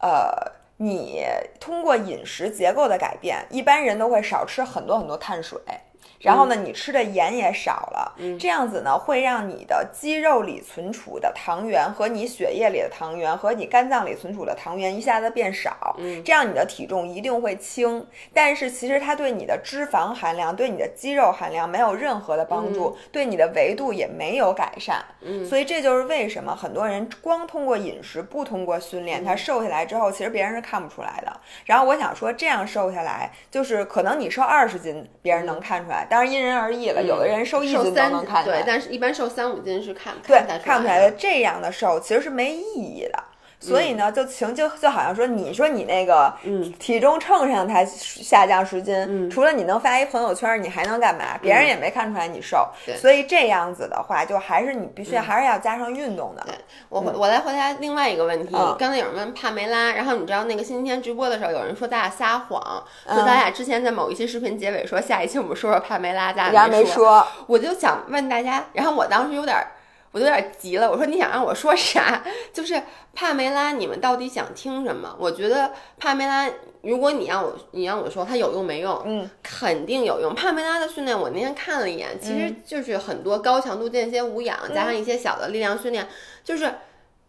[0.01, 0.31] 呃，
[0.77, 1.25] 你
[1.59, 5.59] 通过饮食结构的改变，一般人都会少吃很多很多碳水。
[6.25, 18.07] 然后呢，你吃的盐也少了，这样子呢，会让你的肌肉里存储的糖原和你血液里的糖原和你肝脏里存储的糖原一下子变少，这样你的体重一定会轻。
[18.33, 25.05] 但是其实它对你的脂肪含量、对你的肌肉含量没有任何的帮助，对你的维度也没有改善。
[25.47, 31.41] 所以这就是为什么很多人光通过饮食不通过训练，他瘦下来之后，其实别人是看不出来的。
[31.67, 36.07] 然后我想说，这样瘦下来，就是可能你瘦二十斤，别人能看出来。
[36.15, 41.11] 当然因人而异了，有的人瘦一斤都能看出来，对，但是一般瘦三五斤是看对看不出来的。
[41.19, 43.25] 这样的瘦其实是没意义的。
[43.65, 46.33] 所以呢，就情就就好像说，你说你那个
[46.79, 51.39] 体重秤上它下降十斤，除了你能发一朋友圈，你还能干嘛？
[51.41, 52.69] 别人也没看出来你瘦。
[52.99, 56.43] 所以这样子的话，就还是你必须还是要加上运动的。
[56.45, 56.55] 对
[56.91, 62.61] 我我来回答另外一个问题，刚才有人问帕梅拉，然后你知道那个星期天直播的时候，有人说咱俩撒谎，
[63.09, 67.27] 说咱俩之前在某一期视频结尾说下一期我们说说帕梅拉，咱俩没说。
[67.47, 69.57] 我就想问大家，然后我当时有点。
[70.15, 72.23] 我都有点急了，我说你想让我说啥？
[72.55, 72.81] 就是
[73.15, 75.13] 帕梅拉，你们到底想听什么？
[75.19, 76.49] 我觉得帕梅拉，
[76.83, 79.03] 如果你让我，你让我说它有用没用？
[79.05, 80.33] 嗯，肯定有用。
[80.33, 86.07] 帕梅拉的训练，我那天看了一眼，其实就是很多高强度间歇无氧加上一些小的力量训练，
[86.45, 86.73] 就是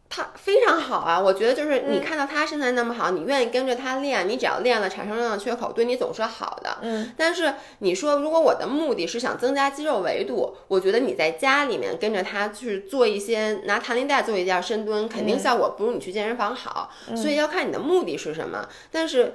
[0.08, 1.20] 它非常好啊！
[1.20, 6.78] 我觉得就是你看到他身材那么好，你愿意跟着他练，你只要练了产生热量缺口，对你总是好的。
[6.82, 7.12] 嗯。
[7.18, 16.92] 但是你说，如果我的目的是想增加肌肉维度，我觉得你在家里面跟着他去做一些拿弹力带做一下深蹲，肯定效果不如你去健身房好。
[17.16, 18.68] 所以要看你的目的是什么。
[18.92, 19.34] 但是。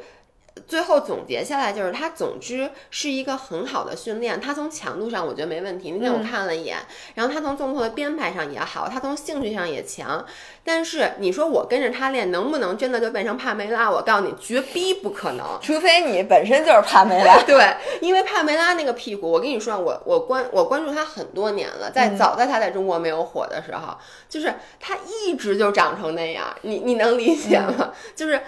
[0.67, 4.41] 最后总结下来就是，它总之是一个很好的训练。
[4.41, 6.79] 它从强度上我觉得没问题，那天我看了一眼。
[7.15, 10.25] 然后它从动作的编排上也好，它从兴趣上也强。
[10.63, 13.91] 但是你说我跟着他练，能不能真的就变成帕梅拉？
[13.91, 15.59] 我告诉你，绝逼不可能。
[15.61, 17.43] 除非你本身就是帕梅拉。
[17.47, 23.97] 对，因为帕梅拉那个屁股，我跟你说，我我关我关注他很多年了，在早在他在中国没有火的时候，
[24.29, 26.55] 就是他一直就长成那样。
[26.63, 27.93] 你你能理解吗？
[28.15, 28.41] 就是。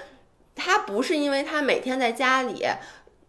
[0.54, 2.64] 他不是因为他每天在家里。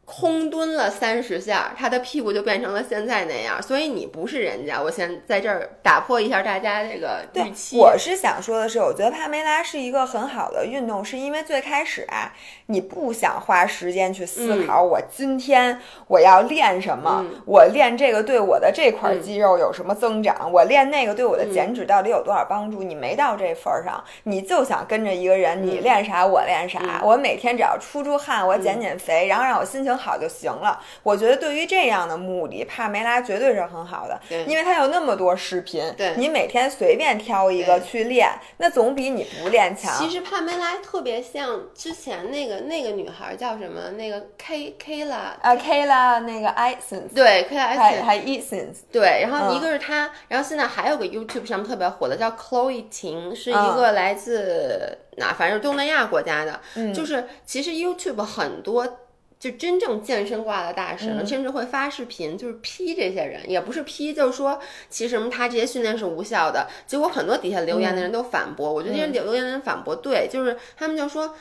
[0.06, 3.62] 空蹲了三十下，他的屁股就变成了现在那样。
[3.64, 7.78] 所以你不是人家，我先在这儿打破一下大家这个预期。
[7.78, 12.34] 我是想说的是，我觉得帕梅拉是一个很好的运动，是因为最开始啊，
[12.66, 22.84] 你不想花时间去思考我今天我要练什么，我练这个对我的这块肌肉有什么增长，我练那个对我的减脂到底有多少帮助。
[22.84, 29.94] 你没到这份儿上，你就想跟着一个人，你练啥我练啥，我每天只要出出汗，我减减肥，然后让我心情。
[30.04, 36.14] 好就行了，我觉得对于这样的目的，帕梅拉绝对是很好的，因为它有那么多视频，对。
[36.18, 39.96] 你每天随便挑一个去练，那总比你不练强。
[39.98, 43.92] 其实帕梅拉特别像之前那个那个女孩叫什么？
[43.92, 52.32] 那个 K K 拉啊 K 拉那个 Essence 对 K 拉 Essence 还 Essence 对，然后一个是她，然后现在还有个 YouTube 上面特别火的叫
[52.32, 56.60] Chloe 婷，是一个来自哪，反正东南亚国家的，
[56.94, 59.00] 就是其实 YouTube 很多。
[59.44, 64.58] 就真正健身挂的大神，甚至会发视频，就是批这些人，也不是批，就是说，
[64.90, 66.66] 其实什么他这些训练是无效的。
[66.88, 71.36] 结果很多底下留言的人都反驳，我觉得这些留言的人反驳对，就是他们就说。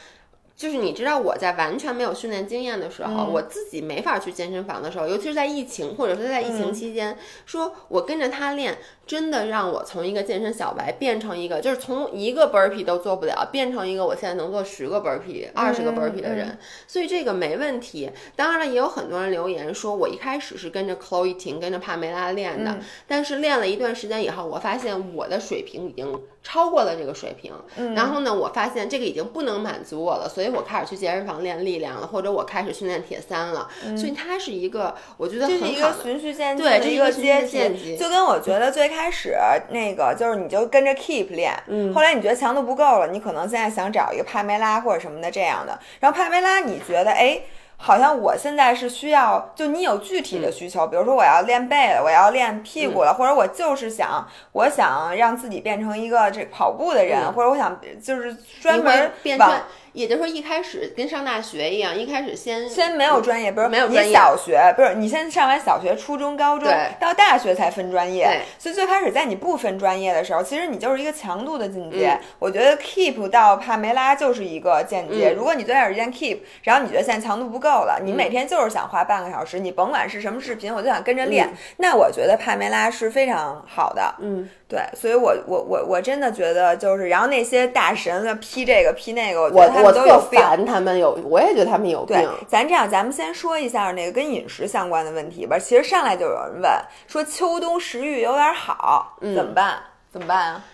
[0.63, 16.57] 就是你知道我在完全没有训练经验的时候，我自己没法去健身房的时候，尤其是在疫情或者是在疫情期间，说我跟着他练，真的让我从一个健身小白变成一个，就是从一个 burpee 都做不了，变成一个我现在能做十个 burpee、二十个 burpee 的人。
[16.87, 18.09] 所以这个没问题。
[18.37, 27.53] 当然了，也有很多人留言说我一开始是跟着 Chloe 婷、跟着帕梅拉练的，但是练了一段时间以后，我发现我的水平已经超过了这个水平。
[27.97, 30.53] 然后呢，我发现这个已经不能满足我了，所以。
[30.53, 37.97] 我开始去健身房练力量了，或者我开始训练铁三了，所以它是一个我觉得很好的，一个循序渐进的一个阶梯。
[37.97, 39.35] 就跟我觉得最开始
[39.71, 41.55] 那个就是你就跟着 Keep 练，
[41.95, 45.81] 后来你觉得强度不够了，你可能现在想找一个帕梅拉或者什么的这样的。
[46.01, 47.41] 然后帕梅拉你觉得哎，
[47.85, 59.61] 好像我现在是需要，就你有具体的需求，比如说我要练背了，我要练屁股了，或者我就是想我想让自己变成一个这跑步的人，或者我想就是专门往。
[59.93, 64.13] 也就是说，一开始跟上大学一样，一开始先先没有专业，不是没有专业。
[64.13, 68.41] 小学不是你先上完小学、初中、高中，到大学才分专业。
[68.59, 72.19] 所以最开始在你不分专业的时候，其实你就是一个强度的进阶。
[72.39, 75.33] 我觉得 Keep 到帕梅拉就是一个间接。
[75.33, 81.49] 如果你最开始练 Keep，然后你觉得现在强度不够了，你每天就是想花半个小时，你甭管是什么视频，我就想跟着练。
[81.77, 84.15] 那我觉得帕梅拉是非常好的。
[84.21, 84.49] 嗯。
[84.69, 92.17] 对，所以我我我我真的觉得就是，然后那些大神的批这个批那个，我觉得我都有烦他们有，我也觉得他们有病。
[92.49, 95.59] 咱这样，咱们先说一下那个跟饮食相关的问题吧。
[95.59, 96.71] 其实上来就有人问
[97.07, 99.79] 说，秋冬食欲有点好，怎么办？
[100.11, 100.65] 怎么办啊？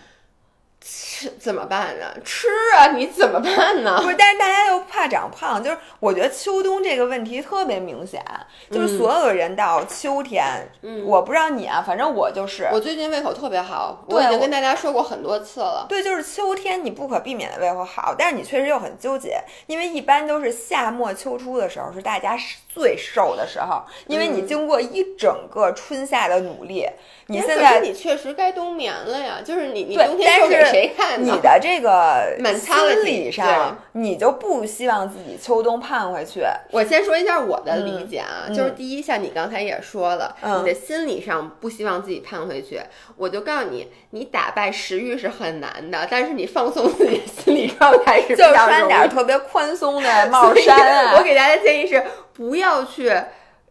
[0.81, 2.05] 吃怎么办呢？
[2.23, 3.99] 吃啊，你怎么办呢？
[4.01, 8.23] 不是，但是大家又怕长胖，就是我觉得秋冬这个问题特别明显，
[8.71, 10.45] 就是所有的人到秋天，
[10.81, 15.85] 嗯，我不知道你啊，反正我就是，我最近胃口特别好，我已经跟大家说过很多次了。
[15.89, 19.37] 对，就是秋天你不可避免的胃口好，但是你确实又很纠结，
[19.67, 22.37] 因为一般都是夏末秋初的时候是大家
[22.73, 26.87] 最瘦的时候，因为你经过一整个春夏的努力。
[27.31, 36.41] 你现在你确实该冬眠了呀，就是你你冬天瘦给谁看你的这个心理上，你就不希望自己秋冬胖回去。
[36.71, 42.79] 我先说一下我的理解啊，就是第一，像你刚才也说了，你的心理上不希望自己胖回去，
[43.17, 51.17] 我就告诉你，你打败食欲是很难的，但是你放松自己心理状态是 就穿点特别宽松的帽衫啊。
[51.17, 52.03] 我给大家建议是
[52.33, 53.11] 不要去。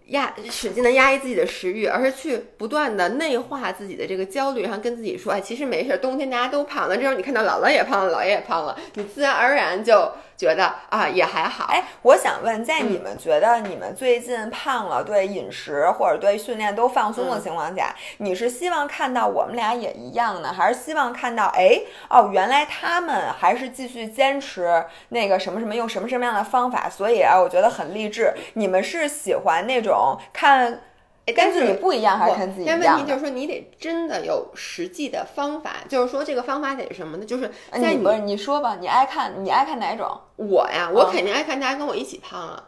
[0.09, 6.97] 压使劲的压抑自己的食欲，而是去不断的内化自己的这个焦虑，然后跟自己说，哎，其实没事，冬天大家都胖了。
[6.97, 11.66] 这时候你看到姥姥也胖了，姥爷也胖了，你自然而然就觉得啊也还好。
[11.68, 26.88] 哎，我想问，在你们觉得你们最近胖了，对饮食或者对训练都放松的情况下，你是希望看到我们俩也一样呢，还是希望看到哎哦，原来他们还是继续坚持那个什么什么用什么什么样的方法？
[26.88, 28.33] 所以啊，我觉得很励志。
[28.55, 30.81] 你们是喜欢那种看？
[31.33, 32.79] 跟自己不一样还是看自己一样？
[32.81, 37.24] 但问题就是说，你得真的有实际的方法，就是说这个方法得是什么呢？
[37.24, 40.07] 就是在你不是你说吧，你爱看你爱看哪种？
[40.37, 42.64] 我呀，我肯定爱看大家跟我一起胖啊。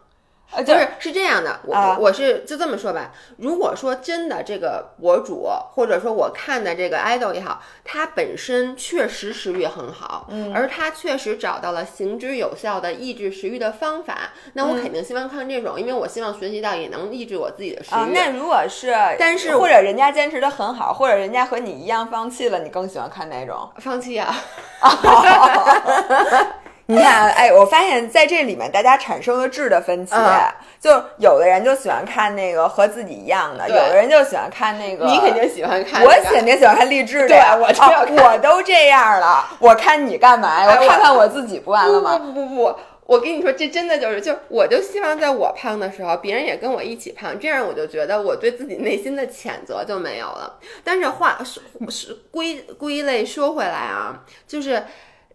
[0.53, 3.13] 呃，就是是这样的，我我是就这么说吧。
[3.37, 18.13] 如果说真的这个博主，或者说我看的这个 idol 也好，他本身确实食欲很好，嗯，而他确实找到了行之有效的抑制食欲的方法，那我肯定希望看这种，因为我希望学习到也能抑制我自己的食欲。
[18.13, 23.71] 那如果是，但是或者人家坚持的很好，或者人家和你一样放弃了，你更喜欢看哪种？
[23.77, 24.35] 放弃啊。
[26.91, 30.13] 你看，哎，我发现在这里面大家产生了质的分歧，
[30.81, 35.07] 就有的人就喜欢看那个和自己一样的，有的人就喜欢看那个。
[35.07, 37.29] 你肯定喜欢看，我肯定喜欢看励志的。
[37.29, 37.69] 对，我
[38.25, 40.69] 我都这样了，我看你干嘛呀？
[40.69, 42.19] 我看看我自己不完了吗？
[42.19, 42.77] 不不不不，
[43.07, 50.59] 我跟你说，这真的就是，就我就希望在我胖的时候，别人也跟我一起胖，这样我就觉得我对自己内心的谴责就没有了。
[50.83, 54.83] 但是话是是归归类说回来啊，就是。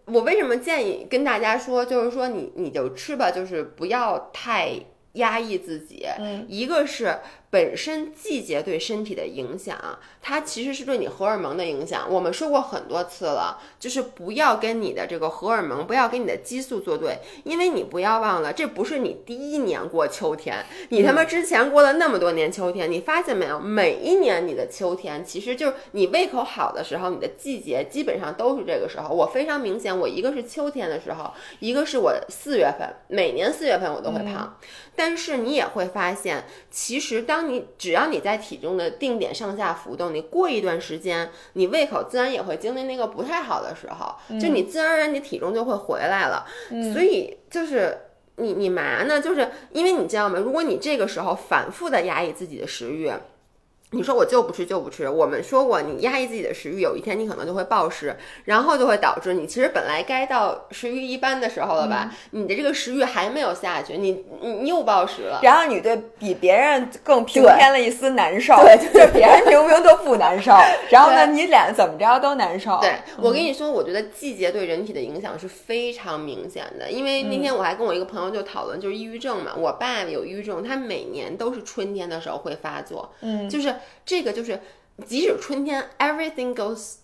[0.06, 4.72] 我为什么建议跟大家说，就是说你你就吃吧，就是不要太
[5.12, 6.06] 压抑自己。
[6.18, 7.18] 嗯，一个是。
[7.48, 9.78] 本身季节对身体的影响，
[10.20, 12.06] 它其实是对你荷尔蒙的影响。
[12.10, 23.58] 我们说过很多次了，就是不要跟你的这个荷尔蒙，不要跟你的激素作对，因为你不要忘了，这不是你第一年过秋天，你他妈之前过了那么多年秋天，你发现没有？
[23.58, 29.14] 每一年你的秋天，其实就是你胃口好的时候，你的季节基本上都是这个时候。
[29.14, 34.58] 我非常明显，我一个是秋天的时候，一个是我四月份，每年四月份我都会胖。
[34.94, 46.46] 但是你也会发现，其实当你只要你在体重的定点上下浮动，你过一段时间，你胃口自然也会经历那个不太好的时候，就你自然而然你体重就会回来了。
[46.92, 47.96] 所以就是
[48.36, 49.20] 你你嘛呢？
[49.20, 50.38] 就是因为你知道吗？
[50.38, 53.10] 如果你这个时候反复的压抑自己的食欲。
[53.92, 70.52] 你说我就不吃就不吃，我们说过，你压抑自己的食欲，有一天你可能就会暴食，然后就会导致你其实本来该到食欲一般的时候了吧，你的这个食欲还没有下去，你你你又暴食了，然后你对比别人更平添了一丝难受，对，就别人明明都不难受，
[70.90, 72.80] 然后呢，你俩怎么着都难受。
[72.80, 83.75] 对我跟你说，我觉得季节对人体的影响是非常明显的，因为那天我还跟我一个朋友就讨论，就是抑郁症嘛，我爸有抑郁症，他每年都是春天的时候会发作，嗯，就是。
[84.04, 84.60] 这个就是，
[85.04, 86.94] 即使春天 everything goes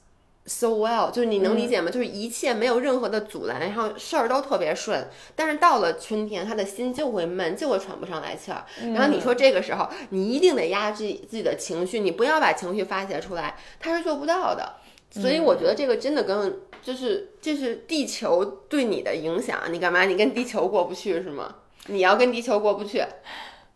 [0.44, 1.90] so well，就是你能理解吗？
[1.90, 5.08] 就是一切没有任何的阻拦，然后事儿都特别顺。
[5.36, 8.64] 但是到了春天，他的心就会闷，就会喘不上来气儿。
[8.94, 14.74] 然后你说这个时候，你一定得压制自己的情绪，你不要把情绪发泄出来，他是做不到的。
[15.10, 20.04] 所以我觉得这个真的跟就是这是地球对你的影响，你干嘛？
[20.06, 21.54] 你跟地球过不去是吗？
[21.86, 23.04] 你要跟地球过不去。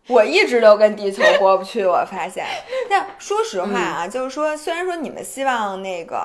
[0.07, 2.45] 我一直都跟地球过不去，我发现。
[2.89, 6.17] 但说实话啊，就是说，虽然说你们希望那个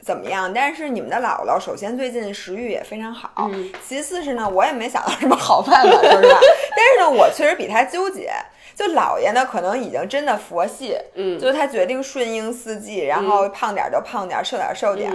[0.00, 3.50] 怎么样，但是你们的姥姥首先最近食欲也非常好，
[3.86, 6.40] 其次是呢，我也没想到什么好办法，说实话。
[6.76, 8.30] 但是呢，我确实比他纠结。
[8.74, 15.10] 就姥爷呢，可能已经真的佛系，嗯，就是他决定顺应四季，然后胖点就胖点，瘦点瘦点。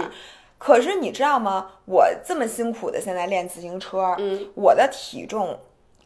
[0.58, 1.68] 可是你知道吗？
[1.86, 5.56] 我这么辛苦的现在练自行车，嗯，我的体重。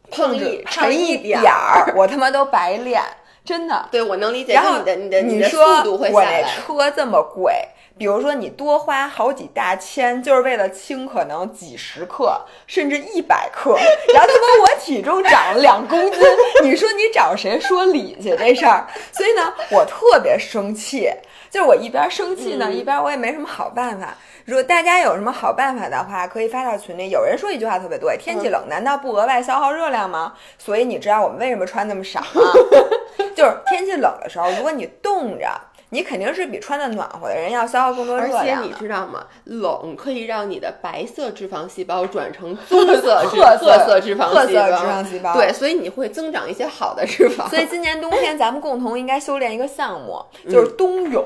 [0.09, 3.01] 胖一沉一点儿，我他妈都白练，
[3.43, 3.87] 真的。
[3.91, 4.53] 对，我能理解。
[4.53, 7.53] 然后你的你的你说我那车这么贵，
[7.97, 13.71] 比如说你多花好几大千，就是为了轻可能几十克甚至一百克，
[14.13, 16.21] 然后他妈我体重长了两公斤，
[16.63, 18.87] 你说你找谁说理去这事儿？
[19.11, 21.09] 所以呢，我特别生气，
[21.49, 24.15] 就是我一边生气呢，一边我也没什么好办法。
[24.45, 27.09] 如果大家有什么好办法的话，可以发到群里。
[27.09, 30.33] 有人说一句话特别对：天气冷，难道不额外消耗热量吗？
[30.57, 32.41] 所以你知道我们为什么穿那么少吗？
[33.35, 35.49] 就是天气冷的时候，如果你冻着，
[35.89, 38.61] 你肯定是比穿的暖和的人要消耗更多热量。
[38.61, 39.25] 而且你知道吗？
[39.45, 45.33] 冷可以让你的白色脂肪细胞转成 棕色、褐色脂肪褐色脂肪细胞。
[45.33, 47.49] 对，所以你会增长一些好的脂肪。
[47.49, 51.25] 所以今年冬天咱们共同应该修炼一个项目，就是冬泳。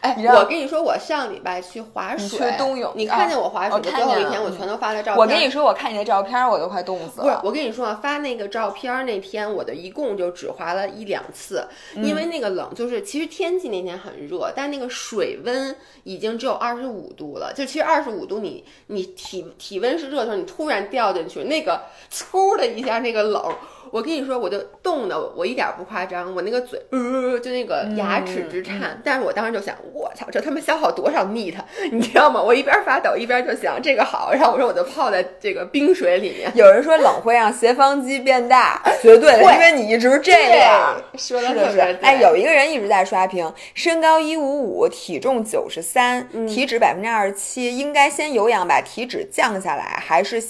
[0.00, 5.16] 哎，我跟你说，我上礼拜去滑水，去冬泳，你看见我滑水的最后一天，我全都发了照片。
[5.18, 7.24] 我跟你说，我看你那照片，我都快冻死了。
[7.24, 17.52] 不是，我跟你说，发那个照片那天，我的一共就只滑了一两次，因为那个冷，就是其实天气那天很热，但那个水温已经只有二十五度了。
[17.54, 23.42] 就其实二十五度，你你体体温是热的时候，你突然掉进去，那个嗖的一下，那个冷。
[23.90, 29.00] 我跟你说，我就冻的，我一点不夸张，我那个嘴，呃，就那个牙齿直颤。
[29.04, 31.54] 但是我当时就想，我操，这他妈消耗多少 neat，
[31.90, 32.40] 你知道吗？
[32.40, 36.52] 我一边发抖一边就想这个好，然后我说我就泡在这个冰水里面。
[36.56, 41.00] 有人说冷会让斜方肌变大， 绝对的，因为你一直这样。
[41.16, 50.40] 说的是，哎，有一个人一直在刷屏，身高一五五，体重九十三，体脂百分之二十七，应该先有氧把体脂降下来，还是？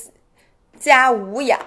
[0.80, 1.60] 加无氧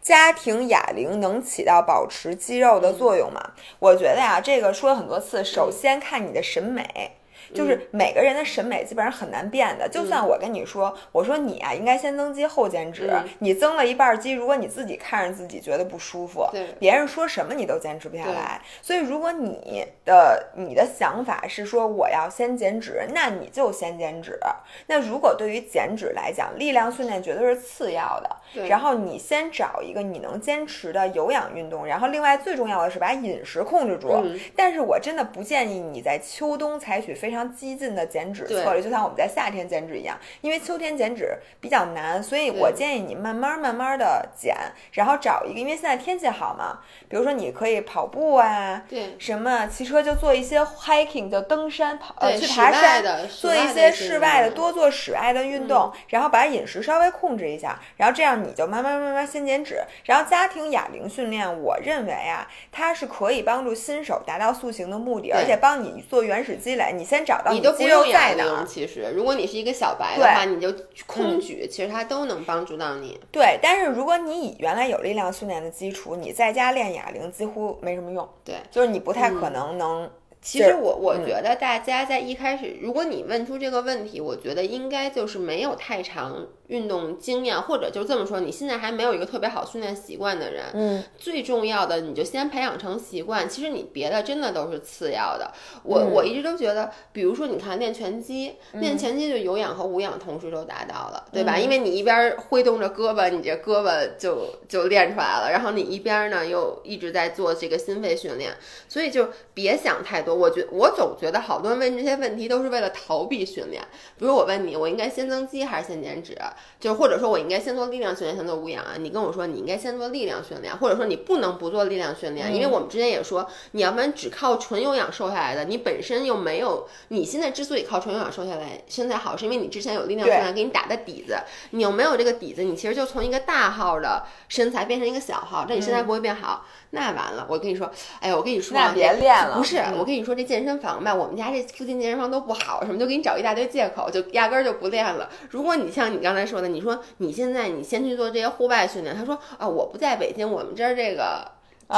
[0.00, 3.50] 家庭哑铃能起到保持肌肉的作用吗？
[3.80, 7.19] 我觉得呀，这个说了很多次，首先看你的审美。
[7.54, 9.88] 就是每个人的审美基本上很难变的。
[9.88, 16.46] 就算我跟你说，我说你啊应该先增肌后减脂，你增了一半肌，如果你自己看着自己觉得不舒服，
[16.78, 18.60] 别人说什么你都坚持不下来。
[18.80, 24.38] 所以如果你的你的想法是说我要先减脂，那你就先减脂。
[24.86, 28.36] 那如果对于减脂来讲，力量训练绝对是次要的。
[28.68, 34.24] 然后你先找一个你能坚持的有氧运动，然后另外最重要的是把饮食控制住。
[34.54, 37.39] 但是我真的不建议你在秋冬采取非常。
[37.44, 44.54] 激进的减脂策略，就像我们在夏天减脂一样，因为秋天减脂比较难，所以我建议你慢慢慢慢的减，
[44.92, 67.20] 然后找一个，因为现在天气好嘛，比如说你可以跑步啊，对，什么骑车就做一些 hiking，就登山跑，呃，去爬山，做一些室外的，多做室外的运动，然后把饮食稍微控制一下，然后这样你就慢慢慢慢先减脂，然后家庭哑铃训练，我认为啊，它是可以帮助新手达到塑形的目的，而且帮你做原始积累，你先。
[67.30, 70.74] 找到你都不用哑铃，其实如果你是一个小白的话，你就
[71.06, 73.20] 空举，其实它都能帮助到你。
[73.30, 78.28] 对，但是如果你以原来有力量训练的基础，你在家练哑铃几乎没什么用。
[78.44, 80.10] 对，就是你不太可能能。
[80.42, 90.64] 其实我我觉得大家在一开始，如果你问出这个问题，我觉得应该就是没有太长运动经验，或者就这么说，你现在还没有一个特别好训练习惯的人。
[90.72, 93.46] 嗯，最重要的你就先培养成习惯。
[93.46, 95.52] 其实你别的真的都是次要的。
[95.82, 101.58] 我我一直都觉得，比如说你看练拳击，练拳击就有氧和无氧同时都达到了，对吧？
[101.58, 108.52] 因为你一边挥动着胳膊，你这胳膊就就练出来了，然后你一边呢又一直在做这个心肺训练，
[108.88, 110.29] 所以就别想太多。
[110.34, 113.82] 我觉我总觉得好多人问这些问题都是为了逃避训练。
[114.18, 116.36] 比如我问你，我应该先增肌还是先减脂？
[116.78, 118.94] 就或者说我应该先做力量训练，先做无氧啊？
[118.98, 131.36] 你跟我说你应该先做力量训练，或者说你不能不做力量训练，因为我们之前也说，你要不然只靠纯有氧瘦下来的，你本身又没有，你现在之所以靠纯有氧瘦下来身材好，是因为你之前有力量训练给你打的底子，
[131.70, 137.46] 你又没有这个底子，你其实就从一个大号的身材变成一个小号，但你身材不会变好，那完了。
[137.48, 139.56] 我跟你说，哎呀，我跟你说，那别练了。
[139.56, 140.19] 不是，我跟你。
[140.20, 145.30] 你说这健身房吧，我们家这附近健身房都不好，什么就给你找一大堆借口，就压根儿就不练了。
[145.48, 151.50] 如果你像你刚才说的，你说你现在你先去做这些户外训练，他说啊，我不在北京，我们这儿这个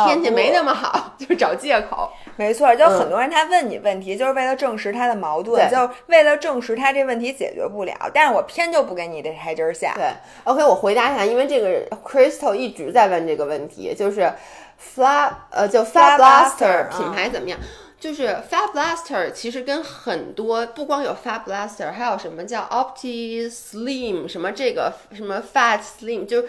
[0.07, 2.09] 天气没那么好， 就是找借口。
[2.37, 7.93] 没错，就很多人他问你问题，就是为了证实他的矛盾，就是为了证实他这问题解决不了。
[8.15, 9.95] 但是我偏就不给你这台阶下。
[9.97, 10.05] 对
[10.45, 14.33] ，OK，我回答一下，因为这个 Crystal 一直在问这个问题，就是
[14.81, 17.59] Flat 呃，就 Fat Blaster 品牌怎么样？
[18.03, 26.49] 就是 Fat Blaster，其实跟很多不光有 Fat Blaster，还有什么叫 Opti Slim，什么这个什么 Fat Slim，就是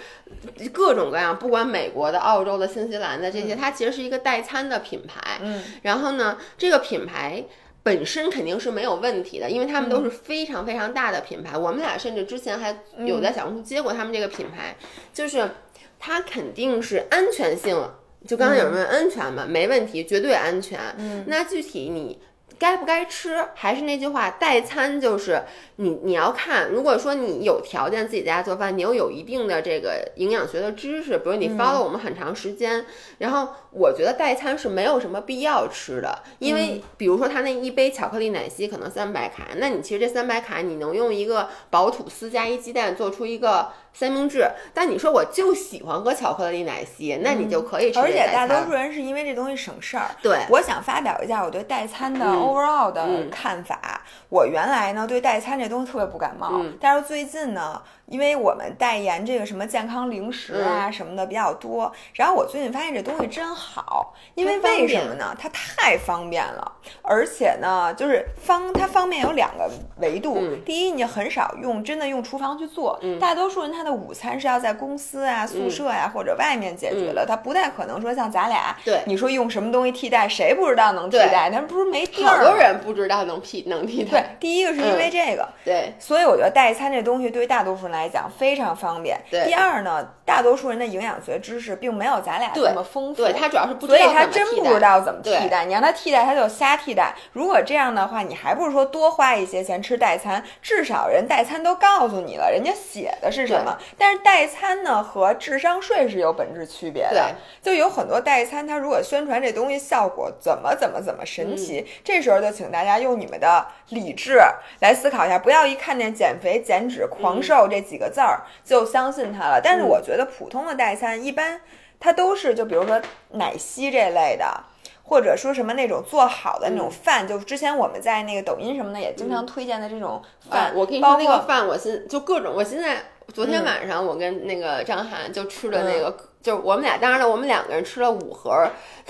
[0.72, 5.38] 各种各样，不管美国的、澳洲的、新西兰的这些，它其实是一个代餐的品牌。
[5.44, 7.46] 嗯，然后呢，这个品牌
[7.84, 11.56] 本身肯定是没有问题的，因为他们都是非常非常大的品牌。
[11.56, 12.76] 我们俩甚至之前还
[13.06, 14.76] 有在小红书接过他们这个品牌，
[15.14, 15.52] 就是
[16.00, 17.92] 它肯定是安全性。
[18.28, 20.80] 就刚才有人问安全吗，没问题，绝对安全。
[20.98, 22.20] 嗯，那具体你
[22.58, 23.46] 该不该吃？
[23.56, 25.44] 还是那句话，代餐就是
[25.78, 26.70] 你你要看。
[26.70, 32.86] 如果说你有条件自己在家做饭，你又有一定的这个营养学的知识，比如你 follow 我们很长时间，
[33.18, 43.70] 然后我觉得代餐是没有什么必要吃的，因为比如说他那一杯巧克力奶昔可能三百卡，那你其实这三百卡你能用一个薄吐司加一鸡蛋做出一个。
[43.96, 48.00] 三明治，但你说我就喜欢喝巧克力奶昔，那你就可以吃。
[48.00, 50.10] 而且大多数人是因为这东西省事儿。
[50.20, 54.02] 对，我想发表一下我对代餐的 overall 的看法。
[54.30, 57.80] 我原来呢对代餐这东西特别不感冒，但是最近呢。
[58.14, 65.36] 因为我们代言这个什么健康零食啊什么的比较多，然后我最近发现这东西真好，因为为什么呢？
[65.40, 70.38] 它太方便了，而且呢，就是方它方便有两个维度。
[70.64, 81.50] 第一，你很少用真的用厨房去做，大多数人他的午餐是要在公司啊、宿舍呀或者外面解决了，他不太可能说像咱俩，对，你说用什么东西替代，谁不知道能替代？
[81.50, 82.28] 他不是没地儿。
[82.28, 84.12] 好多人不知道能替能替代。
[84.12, 87.94] 对，第一个是因为这个，对，所以我觉得代餐这东西对于大多数人。
[87.94, 89.20] 来讲非常方便。
[89.30, 93.22] 第二呢，大多数人的营养学知识并没有咱俩这么丰富。
[93.22, 95.66] 对他主要是不，所以他真不知道怎么替代。
[95.66, 97.14] 你让他替代，他就瞎替代。
[97.34, 100.44] 如果这样的话，你还不如说多花一些钱吃代餐。
[100.64, 103.78] 至少人代餐都告诉你了，人家写的是什么。
[103.98, 107.36] 但是代餐呢和智商税是有本质区别的。
[107.62, 114.40] 就有很多代餐，他如果宣传这东西效果怎么怎么怎么神奇，这时候就请大家用你们的理智
[114.80, 117.83] 来思考一下，不要一看见减肥减脂狂瘦这。
[117.84, 121.62] 几个字儿就相信他了，但是我觉得普通的代餐一般，
[122.00, 123.00] 它都是就比如说
[123.32, 124.64] 奶昔这类的，
[125.04, 130.74] 或者说什么那种做好的那种饭，就之前我们在那个抖音什么的也经常推荐的这种饭。
[130.74, 132.98] 我跟你说那个饭，我现就各种，我现在
[133.34, 138.68] 昨天晚上我跟那个张涵就吃了那个，就是我们俩当然了，我们两个人吃了五盒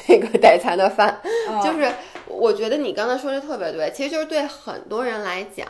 [0.07, 1.19] 那个代餐的饭，
[1.63, 1.91] 就是
[2.27, 5.67] 我觉得你刚才说的特别对，其实就是对很多人来讲，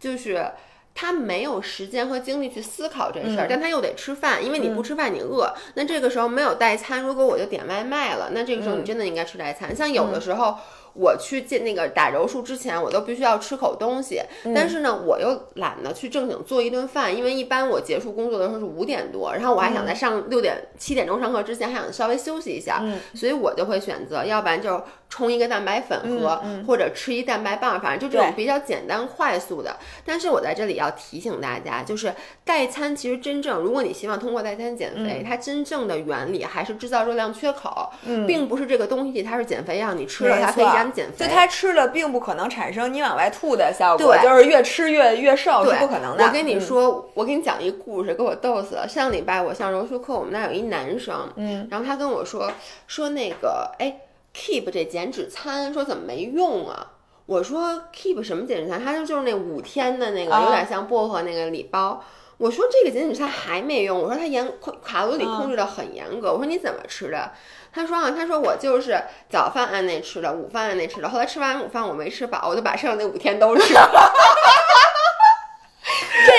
[0.00, 0.50] 就是。
[0.96, 5.48] 他没有时间和精力去思考这事儿，但他又得吃饭，因为你不吃饭你饿。
[5.74, 9.76] 那这个时候没有代餐，如果我就点外卖了，那这个时候你真的应该吃代餐。
[9.76, 10.56] 像有的时候。
[10.98, 14.18] 我去进那个打柔术之前，我都必须要吃口东西。
[14.54, 22.82] 但是呢，我又懒得去正经做一顿饭，因为一般我结束工作的时候是五点多，然后我还想在上六点七点钟上课之前还想稍微休息一下，
[23.14, 29.76] 所以我就会选择，要不然就冲一个蛋白粉喝，或者吃一蛋白棒，反正就这种比较简单快速的。
[30.04, 32.12] 但是我在这里要提醒大家，就是
[32.44, 37.90] 代餐其实真正，如果你希望通过代餐减肥，它真正的原理还是制造热量缺口，
[38.26, 41.24] 并不是这个东西它是减肥药，你吃了它可以让你减肥。
[41.24, 46.24] 就它吃了，并不可能产生你往外吐的效果，就是越吃越越瘦，是不可能的。
[46.24, 48.86] 我跟你说，我给你讲一故事，给我逗死了。
[48.88, 52.50] 上礼拜我上柔术课，我们那有一男生，嗯，然后他跟我说
[52.86, 53.94] 说那个，哎
[54.36, 56.92] ，Keep 这减脂餐，说怎么没用啊？
[57.24, 58.84] 我说 Keep 什么减脂餐？
[58.84, 62.04] 他说就是那五天的那个，有点像薄荷那个礼包。
[62.38, 63.98] 我说这个减脂餐还没用。
[63.98, 64.46] 我说他严
[64.84, 66.30] 卡路里控制的很严格。
[66.30, 67.32] 我说你怎么吃的？
[67.72, 71.08] 他说啊，他说我就是早饭按那吃的，午饭按那吃的。
[71.08, 73.80] 后来吃完午饭我没吃饱，我就把剩下那五天都吃了。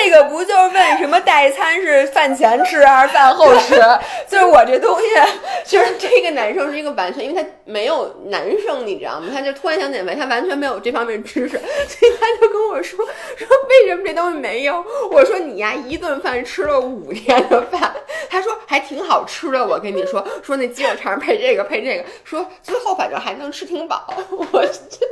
[0.08, 3.74] 这个不就是问什么代餐是饭前吃还是饭后吃？
[4.26, 5.06] 就是我这东西，
[5.66, 9.28] 就是这个男生是一个完全，因为他没有男生，你知道吗？
[9.30, 13.04] 他就突然想减肥，他完全没有这方面知识，所以他就跟我说
[13.36, 14.82] 说为什么这东西没有？
[15.10, 17.94] 我说你呀，一顿饭吃了五天的饭，
[18.30, 19.66] 他说还挺好吃的。
[19.66, 24.06] 我跟你说说那鸡肉肠配这个配这个，说最后反正还能吃挺饱。
[24.30, 25.06] 我这。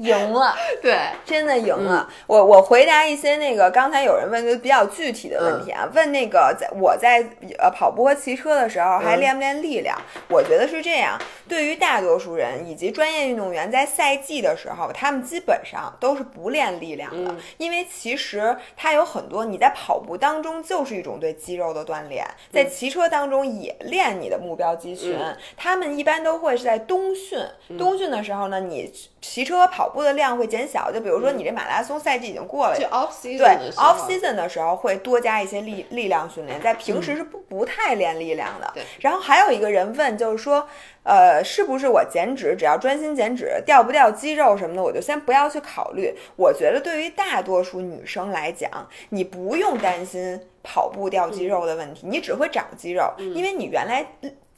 [0.00, 2.08] 赢了， 对，真的赢了。
[2.26, 7.22] 我我回答一些那个刚才有人问的比较具体的问题啊，问那个在我在
[7.58, 9.96] 呃跑步和骑车的时候还练不练力量？
[10.28, 11.18] 我觉得是这样。
[11.46, 25.18] 对于大多数人以及专业运动员，在赛季的时候，他们基本上都是不练力量的，因为其实它有很多你在跑步当中就是一种对肌肉的锻炼，在骑车当中也练你的目标肌群。
[25.56, 27.38] 他们一般都会是在冬训，
[27.76, 28.90] 冬训的时候呢，你
[29.20, 29.89] 骑车跑。
[29.90, 38.70] 步的量会减小，就比如说你这马拉松赛季已经过了，对 off season 的时候会多加一些力力量训练，在平时是不不太练力量的。
[38.74, 40.66] 对，然后还有一个人问，就是说，
[41.02, 46.14] 呃，是不是我减脂只要专心减脂，掉不掉肌肉什么的，我就先不要去考虑？
[46.36, 48.70] 我觉得对于大多数女生来讲，
[49.10, 54.06] 你不用担心跑步掉肌肉的问题，你只会长肌肉，因为你原来。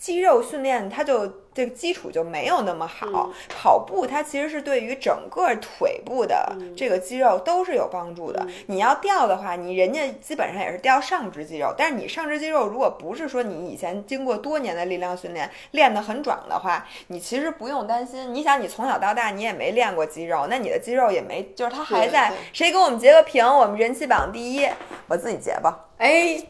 [0.03, 3.31] 肌肉训练，它就这个基础就没有那么好。
[3.49, 8.45] 跑步它其实是对于整个腿部的这个肌肉都是有帮助的。
[8.67, 11.73] 你要掉的话，你人家基本上也是掉上肢肌肉。
[11.79, 18.35] 但是你上肢肌肉如果不是说你以前经过多年的力量训练练得很壮的话，你其实不用担心。
[18.35, 22.33] 你想，你从小到大你也没练过肌肉，那你的肌肉也没，就是它还在。
[22.53, 23.47] 谁给我们截个屏？
[23.47, 24.69] 我们人气榜第一，
[25.07, 25.87] 我自己截吧。
[25.99, 26.43] 哎。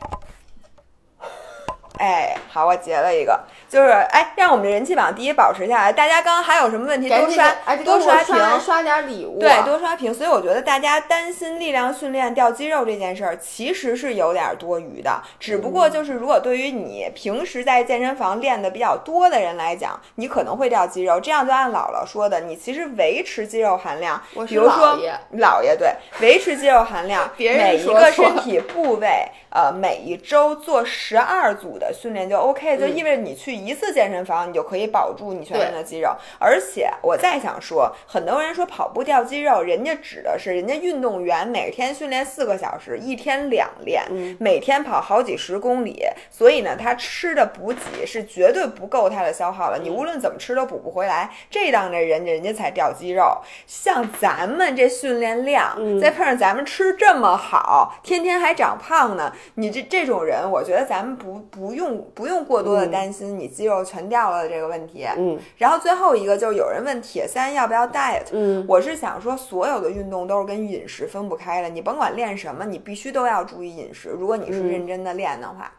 [2.03, 3.39] 哎，好，我截了一个，
[3.69, 5.93] 就是哎，让我们的人气榜第一保持下来。
[5.93, 7.09] 大家刚刚还有什么问题？
[7.09, 9.39] 多刷，多刷屏，刷点礼物。
[9.39, 10.13] 对，多刷屏。
[10.13, 15.23] 所以我觉得大家担心力量训练掉肌肉这件事儿，其实是有点多余的。
[15.39, 21.21] 只不过就是，如果对于你平时在健身房练的比较多的人来讲，你可能会掉肌肉。
[21.21, 24.99] 这样就按姥姥说的，你其实维持肌肉含量，比如说
[25.39, 29.29] 姥爷对，维持肌肉含量， 每一个身体部位。
[29.55, 36.11] 呃，每一周做十二组的训练就 OK，就意味着你去一次健身房，你就可以保住你全身的肌肉。
[36.39, 44.03] 而且我再想说，很多人说跑步掉肌肉，人家指的是人家运动员每天训练四个小时，一天两练，
[44.41, 49.79] 每天跑好几十公里，所以呢，他吃的补给是绝对不够他的消耗的。
[49.79, 53.37] 你无论怎么吃都补不回来，这当着人家人家才掉肌肉。
[53.67, 59.31] 像咱们这训练量，再配上咱们吃这么好，天天还长胖呢。
[59.55, 65.07] 你这这种人，我觉得咱们不不用不用过多的担心你肌肉全掉了这个问题。
[65.17, 74.09] 嗯，然后最后一个就是有人问铁三要不要 diet，嗯，我是想说所有的运动都是跟饮食分不开的，你甭管练什么，你必须都要注意饮食。
[74.09, 75.73] 如果你是认真的练的话。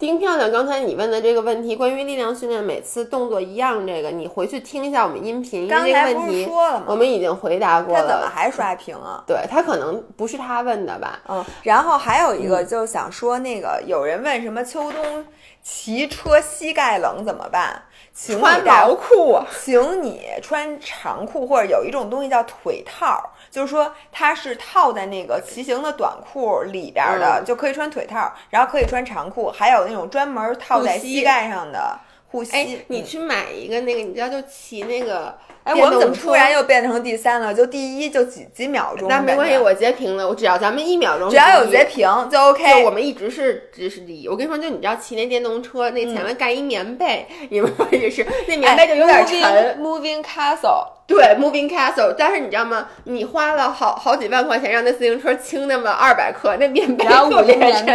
[0.00, 6.48] 丁漂亮，刚才你问的这个问题，关于力量训练每次动作一样，这个你回去听一下我们音频，因为这个问题
[6.86, 8.00] 我们已经回答过了。
[8.00, 9.22] 他怎么还刷屏啊？
[9.26, 11.20] 对他可能不是他问的吧？
[11.28, 15.26] 嗯，然后还有一个就想说，那个有人问什么秋冬
[15.62, 17.82] 骑车膝盖冷怎么办？
[18.14, 23.30] 穿毛裤， 请你穿长裤，或者有一种东西叫腿套。
[23.50, 31.98] 就是说，它是套在那个骑行的短裤里边的，就可以穿腿套，然后可以穿长裤，还有那种专门套在膝盖上的
[32.30, 32.52] 护膝。
[32.52, 35.36] 哎，你去买一个那个，你知道，就骑那个。
[35.62, 37.52] 哎，我们怎么突然又变成第三了？
[37.52, 39.06] 就第一就几几秒钟。
[39.08, 40.26] 那没关系，我截屏了。
[40.26, 42.82] 我只要咱们一秒钟，只要有截屏就 OK。
[42.82, 44.26] 我们一直是只是第一。
[44.26, 49.78] 我跟你说，就你知道骑那电动车，那前面盖一棉被，你们也是那棉被就有点沉。
[49.78, 52.14] Moving Castle，对，Moving Castle。
[52.16, 52.88] 但是你知道吗？
[53.04, 57.86] 你花了好好几万块钱让那自行车轻那么二百克，那棉被特别沉。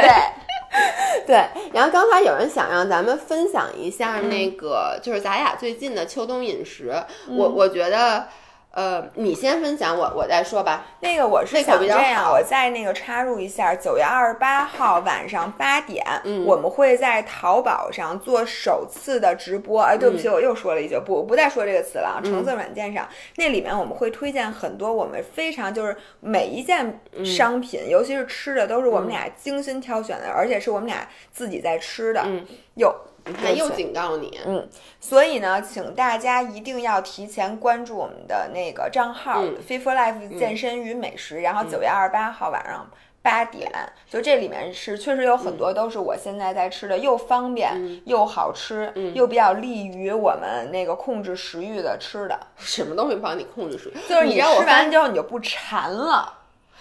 [1.28, 6.93] 对，然后刚才有人想让咱们分享一下那个，就是咱俩最近的秋冬饮食。
[7.30, 8.28] 我我觉得。
[8.76, 10.86] 呃，你先分享，我我再说吧。
[10.99, 16.05] 那个我是想这样，我再那个插入一下，九月二十八号晚上八点，
[16.45, 19.82] 我们会在淘宝上做首次的直播。
[19.82, 22.19] 哎，对不起，我又说了一句，不不再说这个词了。
[22.21, 23.07] 橙色软件上，
[23.38, 32.26] 那里面我们会推荐很多我们非常就是每一件商品，尤其是吃的，都是我们俩精心挑选的，而且是我们俩自己在吃的。
[32.73, 32.93] 有。
[33.34, 34.69] 他又警告你，嗯，
[34.99, 42.88] 所以呢，请大家一定要提前关注我们的那个账号 “Fit for Life 健身与美食”，然后九月二十八号晚上
[43.23, 43.71] 八点，
[44.07, 52.39] 就这里面是确实有很多都是我现在在吃的，又方便又好吃，又比较利于我们那个控制食欲的吃的。
[52.57, 53.93] 什么东西帮你控制食欲？
[54.07, 56.32] 就是你吃完之后你就不馋了，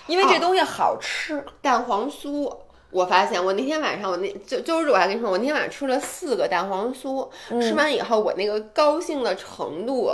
[0.06, 2.54] 因为这东西好吃，蛋黄酥。
[2.94, 7.28] 我发现，我那天晚上，我那就就是我还跟你说，我那天晚上吃了四个蛋黄酥，
[7.60, 10.12] 吃完以后，我那个高兴的程度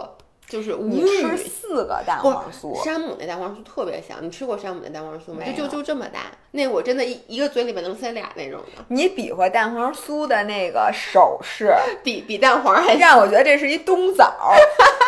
[0.49, 1.20] 就是无语。
[1.20, 5.45] 吃四个蛋黄酥，山姆那蛋黄酥特别香，你吃过山姆那蛋黄酥吗？
[5.47, 8.83] 就就就这么大，那我真的一一个嘴里面能塞俩那种的。
[8.89, 11.72] 你比划蛋黄酥的那个手势，
[12.03, 14.35] 比比蛋黄还让我觉得这是一冬枣。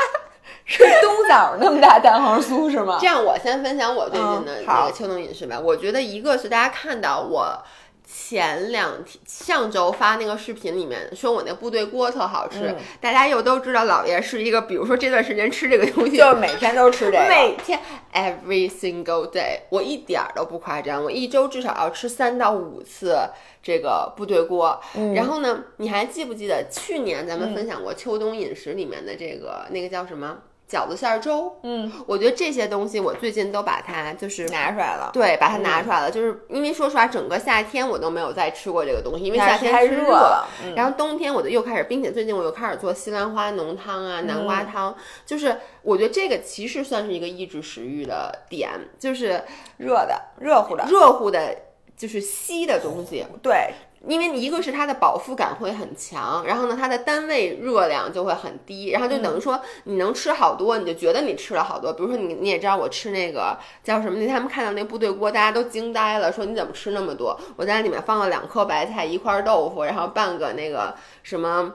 [0.73, 2.99] 是冬枣那么大蛋黄酥是吗？
[3.01, 5.61] 这样，我先分享我最近的那个秋冬饮食吧。
[5.61, 7.63] 我觉得一个是大家看到我
[8.05, 17.79] 前两天上周发那个视频里面说我那部队锅特好吃，大家又都知道姥爷是一个，比如说这段时间吃这个东西，就是每天都吃这个，每天
[18.13, 23.17] every single day，我一点都不夸张，我一周至少要吃三到五次
[23.63, 24.79] 这个部队锅。
[25.15, 30.39] 然后呢，你还记不记得去年咱们分享过秋冬饮食里面的这个那个叫什么？
[30.73, 40.49] 饺子馅儿粥，嗯，我觉得这些东西我最近都把它就是拿出来了，对，把它拿出来了，就是因为说实话，整个夏天我都没有再吃过这个东西，因为夏天太热了。
[40.75, 44.97] 然后冬天我就又开始，并且最近我又开始做西兰花浓汤啊、南瓜汤，
[45.27, 49.43] 就是我觉得这个其实算是一个抑制食欲的点，就是
[49.77, 51.55] 热的、热乎的、热乎的，
[51.97, 53.75] 就是稀的东西，对。
[54.09, 61.93] 因为一个是它的饱腹感会很强，然后呢，它的单位热量就会很低，然后就等于说你能吃好多，你就觉得你吃了好多。
[61.93, 64.19] 比如说你你也知道我吃那个叫什么？
[64.19, 67.39] 那天他们看到那部队锅，大家都惊呆了，说你怎么吃那么多？
[67.57, 71.73] 我在里面放了两颗白菜，一块豆腐，然后半个那个什么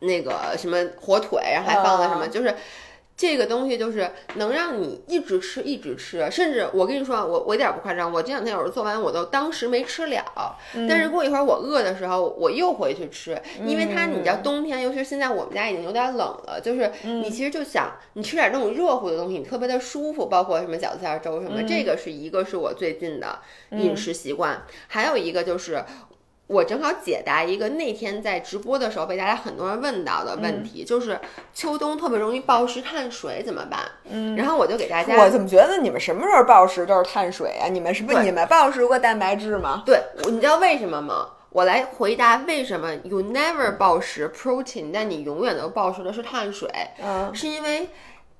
[0.00, 2.26] 那个什么火腿，然后还放了什么？
[2.28, 2.56] 就是
[3.16, 10.22] 这个东西就是能让你一直吃一直吃，甚至我跟你说，我我一点不夸张，我这两天有时候做完，我都当时没吃了，
[10.88, 23.38] 但是过一会儿我饿的时候，我又回去吃，因为它你知道冬天，尤其是现在我们家已经有点冷了，就是你其实就想你吃点那种热乎的东西，你特别的舒服，包括什么饺子馅粥什么，这个是一个是我最近的
[23.70, 25.82] 饮食习惯，还有一个就是。
[26.46, 31.18] 我正好解答一个那天在直播的时候被大家很多人问到的问题，就是
[31.52, 33.80] 秋冬特别容易暴食碳水怎么办？
[34.08, 37.66] 嗯，然后我就给大家，我怎么觉得你们什么时候暴食都是碳水啊？
[37.66, 39.82] 你们是不是你们暴食过蛋白质吗？
[39.84, 41.28] 对，你知道为什么吗？
[41.50, 46.70] 我来回答为什么 you never 暴食 protein，但你永远都暴食的是碳水？
[47.02, 47.88] 嗯，是因为。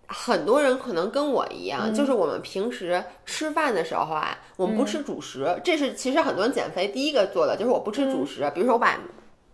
[0.07, 8.98] 很多人可能跟我一样，就是我们平时吃饭的时候啊，我们不吃主食，这是其实很多人减肥第一个做的，就是我不吃主食，比如说我把。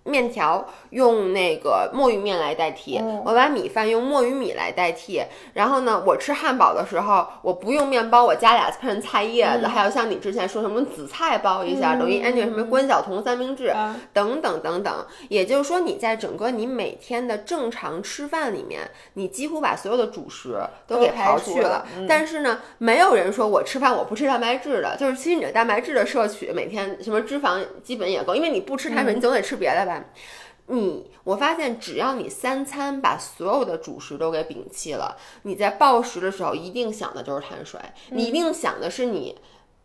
[0.04, 5.22] 面条用那个墨鱼面来代替，我把米饭用墨鱼米来代替。
[5.54, 13.74] 然后呢，我吃汉堡的时候，我不用面包，我加俩片菜叶子，还有像你之前说什么紫菜包一下，等于按那个什么关晓彤三明治
[14.12, 15.06] 等等等等。
[15.28, 21.86] 也就是说，你在整个你每天的正常吃饭里面，你几乎把所有的主食都给刨去了。
[22.08, 29.91] 但是呢，没有人说我吃饭我不吃蛋白质的，就是其实你的蛋白质的摄取每天什么脂肪基本也够，因为你不吃碳水，你总得吃别的吧。
[30.66, 37.80] 你，我发现只要你三餐把所有的主食都给摒弃了，你在暴食的时候一定想的就是碳水，
[38.10, 39.36] 你一定想的是你，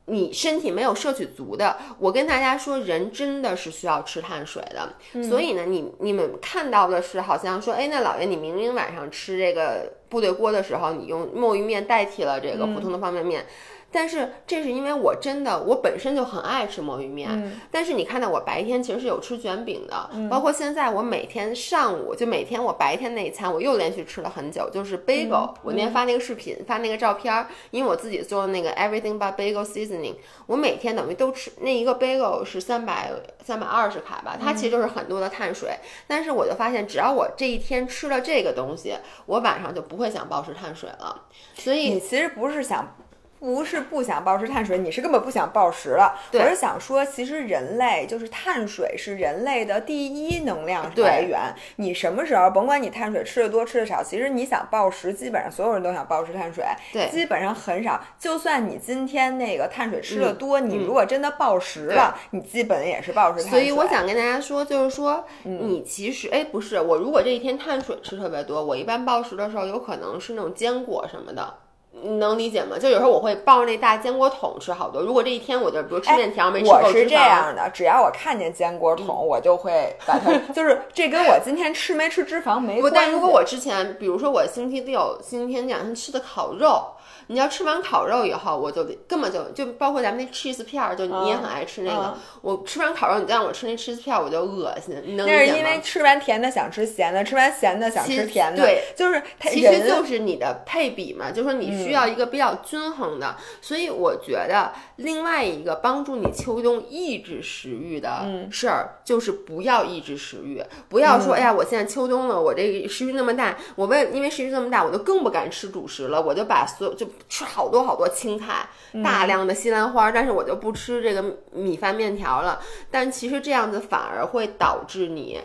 [0.06, 1.78] 你身体没有摄取足的。
[2.00, 5.24] 我跟大家说，人真的是需要吃碳水的。
[5.28, 13.46] 所以呢，你你们看到的是好像说，哎，那老爷，你明明晚上吃这个部队锅的时候，你用墨鱼面代替了这个普通的方便面。
[13.90, 25.54] 但是这是因为我真的我本身就很爱吃魔芋面，但是你看到我白天其实是有吃卷饼的，包括现在我每天上午就每天我白天那一餐我又连续吃了很久，就是 bagel。
[25.64, 30.16] 我那天发那个视频发那个照片，因为我自己做的那个 everything but bagel seasoning，
[30.46, 33.10] 我每天等于都吃那一个 bagel 是三百
[33.44, 35.72] 三百二十卡吧，它其实就是很多的碳水。
[36.06, 41.24] 但是我就发现，只要我这一天吃了这个东西，我晚上就不会想暴食碳水了。
[41.56, 42.96] 所以你其实不是想。
[43.40, 46.16] 不是不想暴食碳水，你是根本不想暴食了。
[46.34, 51.54] 我是想说，其实人类就是碳水是人类的第一能量来源。
[51.76, 56.66] 你什么时候，甭管你碳水吃的多吃的少，其实你想暴食，基本上所有人都想暴食碳水。
[56.92, 58.02] 对，基本上很少。
[58.18, 63.52] 就算你今天那个碳水吃的多，你如果真的暴食了，你基本也是暴食碳水。
[63.52, 71.54] 所以我想跟大家说，就是说，你其实哎，不是我，如果这一天碳水吃特别多，我一般暴食的时候，有可能是那种坚果什么的。
[72.02, 72.78] 你能理解吗？
[72.80, 75.02] 就有时候我会抱着那大坚果桶吃好多。
[75.02, 80.32] 如果这一天我就比如吃面条没吃够我是这样的，只要我看见坚果桶，我就会把它。
[80.54, 82.96] 就是这跟我今天吃没吃脂肪没关系。
[82.96, 86.84] 但如果我之前，比如说我星期六、星期天两天吃的烤肉。
[87.28, 92.18] 你要吃完烤肉以后，我就根本就就包括咱们那 cheese 片儿，就你也很爱吃那个。
[92.42, 94.96] 我吃完烤肉，你再让我吃那 cheese 片儿，我就恶心。
[95.06, 98.64] 你能那是因为吃完甜的想吃咸的，吃完咸的想吃甜的。
[98.64, 103.36] 对，就是其实就是你的配比嘛，就是说你需要一个比较均衡的。
[103.62, 117.06] 所以我觉得另外一个帮助你秋冬抑制食欲的事儿，就是不要抑制食欲，不要说哎呀，我现在秋冬了，我这食欲那么大，我为因为食欲那么大，我就更不敢吃主食了，我就把所有就。
[117.30, 118.68] 吃好多好多青菜，
[119.04, 122.60] 大量的西兰花，但是我就不吃这个米饭面条了。
[122.90, 125.42] 但其实这样子反而会导致你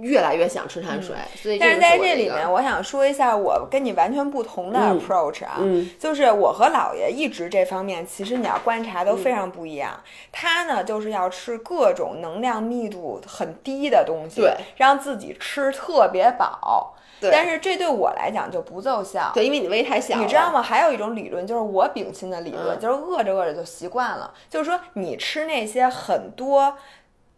[0.00, 1.16] 越来越想吃碳水。
[1.34, 5.60] 所以，但是在这里面，我想说一下我跟你完全不同的 approach 啊，
[5.98, 9.98] 就是我和姥爷一直这方面，其实你要观察都非常不一样。
[10.30, 16.94] 他呢，就是要吃各种能量密度很低的东西，对，让自己吃特别饱。
[17.20, 20.16] 但是这对我来讲就不奏效，对，因为你胃太小。
[20.18, 20.62] 你知道吗？
[20.62, 24.32] 还有一种理论，就是我秉亲的理论，就是饿着饿着就习惯了。
[24.48, 26.76] 就是说，你吃那些很多。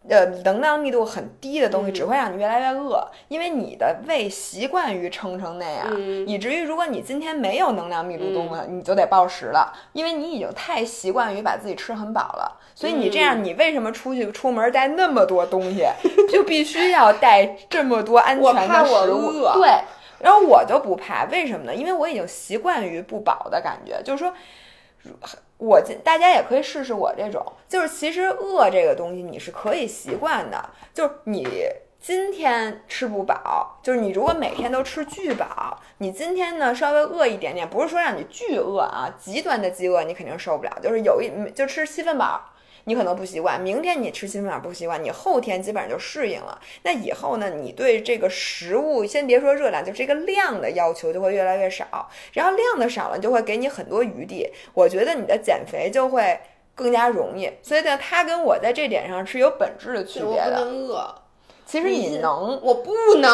[0.09, 5.87] 呃，能量密度很低的东西只会让你越来越饿，因为你的胃习惯于撑成那样，
[6.27, 12.59] 以至于如果你今天没有能量密度东西，你就得暴食了，因为你已经太习惯于把自己吃很饱了。
[12.73, 15.85] 所以你这样，你为什么出去出门带那么多东西，
[16.29, 19.31] 就必须要带这么多安全的食物？
[19.53, 19.69] 对，
[20.19, 21.75] 然后我就不怕，为什么呢？
[21.75, 24.33] 因为我已经习惯于不饱的感觉，就是说。
[25.61, 31.47] 我大家也可以试试我这种，就是其实饿这个东西你是可以习惯的，就是你
[31.99, 42.41] 今天吃不饱，就是你如果每天都吃巨饱，你今天呢稍微饿一点点，不是说让你巨饿啊，极端的饥饿你肯定受不了，就是有一就吃七分饱，
[42.85, 46.59] 你可能不习惯，明天你吃新方法不习惯，你后天基本上就适应了。
[46.83, 52.09] 那以后呢，你对这个食物，先别说热量，就这个量的要求就会越来越少。
[52.33, 54.49] 然后量的少了，就会给你很多余地。
[54.73, 56.39] 我觉得你的减肥就会
[56.73, 57.51] 更加容易。
[57.61, 60.61] 所以呢，它跟我在这点上是有本质的区别的。
[60.61, 61.15] 饿。
[61.63, 63.31] 其实你能，我不能，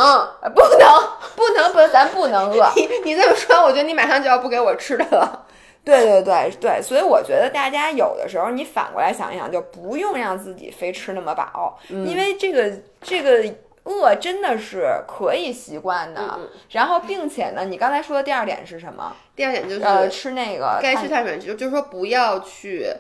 [0.53, 0.87] 不能，
[1.35, 2.69] 不能，不，咱不能饿。
[2.77, 5.46] 你你这么说，我觉得你马上就要不给我吃的了。
[5.87, 12.71] 对对对对，所以我觉得大家有的时候你反过来想一想，就不用让自己非吃那么饱，因为这个
[13.01, 13.53] 这个
[13.85, 16.39] 饿真的是可以习惯的。
[16.71, 19.15] 然后，并且呢，你刚才说的第二点是什么？
[19.35, 22.91] 第二点就是呃，吃那个该吃碳水，就就是说不要去。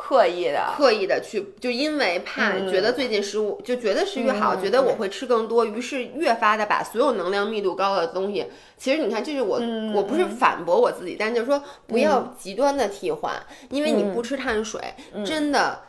[0.00, 8.46] 刻意的，刻意的去，就因为怕觉得最近食物就觉得食欲好，觉得我会吃更多，于是越发的把所有能量密度高的东西。
[8.78, 9.60] 其实你看，这是我，
[9.94, 13.34] 我不是反驳我自己，但就是说不要极端的替换，
[13.68, 14.80] 因为你不吃碳水，
[15.24, 15.80] 真的。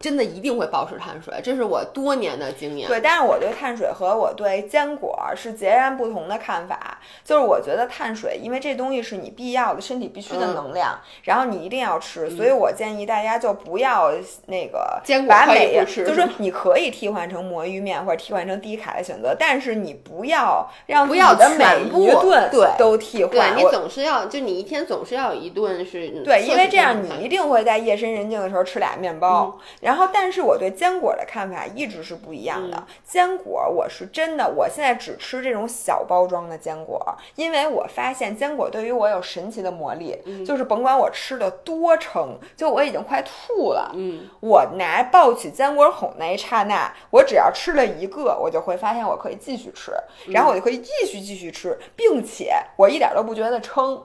[0.00, 2.88] 真的一定会暴食碳水，这是我多年的经验。
[2.88, 6.98] 对，但是我对碳水和我对坚果是截然不同的看法。
[7.24, 12.30] 就是我觉得碳水，因为这东西是你必要的，身体必须的能量，然后你一定要吃。
[12.30, 14.12] 所以我建议大家就不要
[14.46, 23.54] 那个坚果可以吃，就是你可以替换成魔芋面或者替换成低卡的选择，但是你不要让不要的每一顿对都替换。
[23.54, 26.08] 对你总是要，就你一天总是要有一顿是。
[26.24, 29.58] 对，因为这样你一定会在夜深人静的时候吃俩面包。
[29.82, 32.86] 然后，但是我对坚果的看法一直是不一样的。
[33.04, 37.04] 坚果，我是真的，我现在只吃这种小包装的坚果，
[37.34, 40.16] 因为我发现坚果对于我有神奇的魔力，
[40.46, 49.90] 就是甭管我吃的多撑，就我已经快吐了，嗯，我拿抱起坚果哄那一刹那，我只要吃了一个，我就会发现我可以继续吃，
[50.28, 54.00] 然后我就可以继续继续吃，并且我一点都不觉得撑。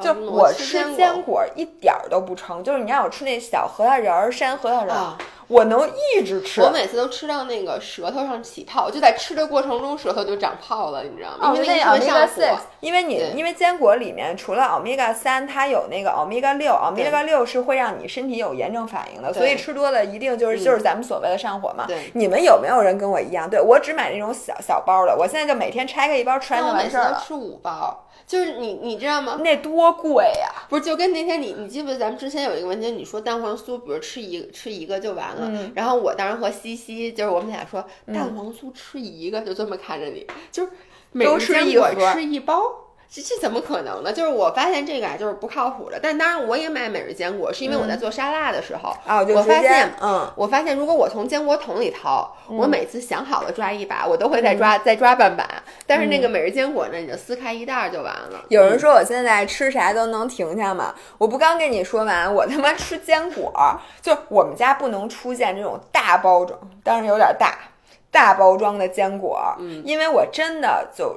[0.00, 5.14] 就我吃坚果一点儿都不撑，就是你让我吃那小核桃仁儿、山核桃仁儿，
[5.48, 6.60] 我能一直吃。
[6.60, 11.54] 我每次都吃到那个舌头上起泡，就在吃的过程中舌头就长泡了，你知道吗？
[11.54, 21.86] 因为那 omega six，因为你因为坚果里面除了 omega 三，它有那个 omega 六，omega 六是会让你身体有炎症反应的，所以吃多了一定就是就是咱们所谓的上火嘛。
[22.12, 23.48] 你们有没有人跟我一样？
[23.48, 27.22] 对我只买那种小小包的，我现在就每天拆开一包吃完就完事儿了。
[27.26, 28.02] 吃五包。
[28.26, 29.40] 就是你，你知道吗？
[29.42, 30.66] 那多贵呀！
[30.68, 35.70] 不是，就跟那天你，你记不记得咱们之前有一个问题，你说蛋黄酥，比如吃一吃一个就完了。
[35.74, 40.72] 然后我当时和西西，就是我们俩说蛋黄酥吃一个，就这么看着你，就是
[41.12, 41.34] 每天
[41.78, 42.85] 我吃一包。
[43.08, 44.12] 这这怎么可能呢？
[44.12, 45.98] 就是我发现这个啊，就是不靠谱的。
[46.02, 55.48] 但当然，我也买每日坚果，是因为我在做沙拉的时候啊，我发现，嗯，我发现如果我从坚果桶里掏，我每次想好了抓一把，我都会再抓再抓半把。
[55.86, 58.44] 但是那个每日坚果呢，你就撕开一袋就完了。
[58.48, 60.94] 有人说我现在吃啥都能停下吗？
[61.16, 67.56] 我不刚跟你说完，我他妈吃坚果，就我们家不能出现这种大包装，当然有点大，
[68.10, 71.16] 大包装的坚果，嗯，因为我真的就。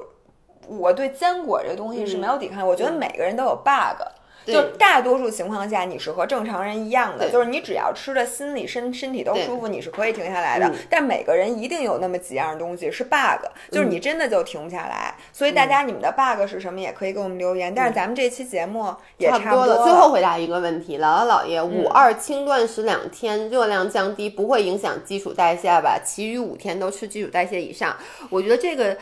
[0.78, 4.02] 我对坚果这东西是没有抵抗力，我觉得每个人都有 bug。
[4.46, 10.68] 就大多数情况下，你是和正常人一样的，就是你只要吃的心里身身体都舒服，你是可以停下来的。
[10.88, 15.14] 但每个人一定有那么几样东西是 bug，就是你真的就停不下来。
[15.30, 17.72] 所以大家你们的 bug 是什么，也可以给我们留言。
[17.72, 19.84] 但是咱们这期节目也差不多了。
[19.84, 26.00] 最后回答一个问题：姥姥姥爷，五二轻断食两天，热量降低不会影响基础代谢吧？
[26.02, 27.94] 其余五天都吃基础代谢以上，
[28.30, 28.96] 我觉得这个。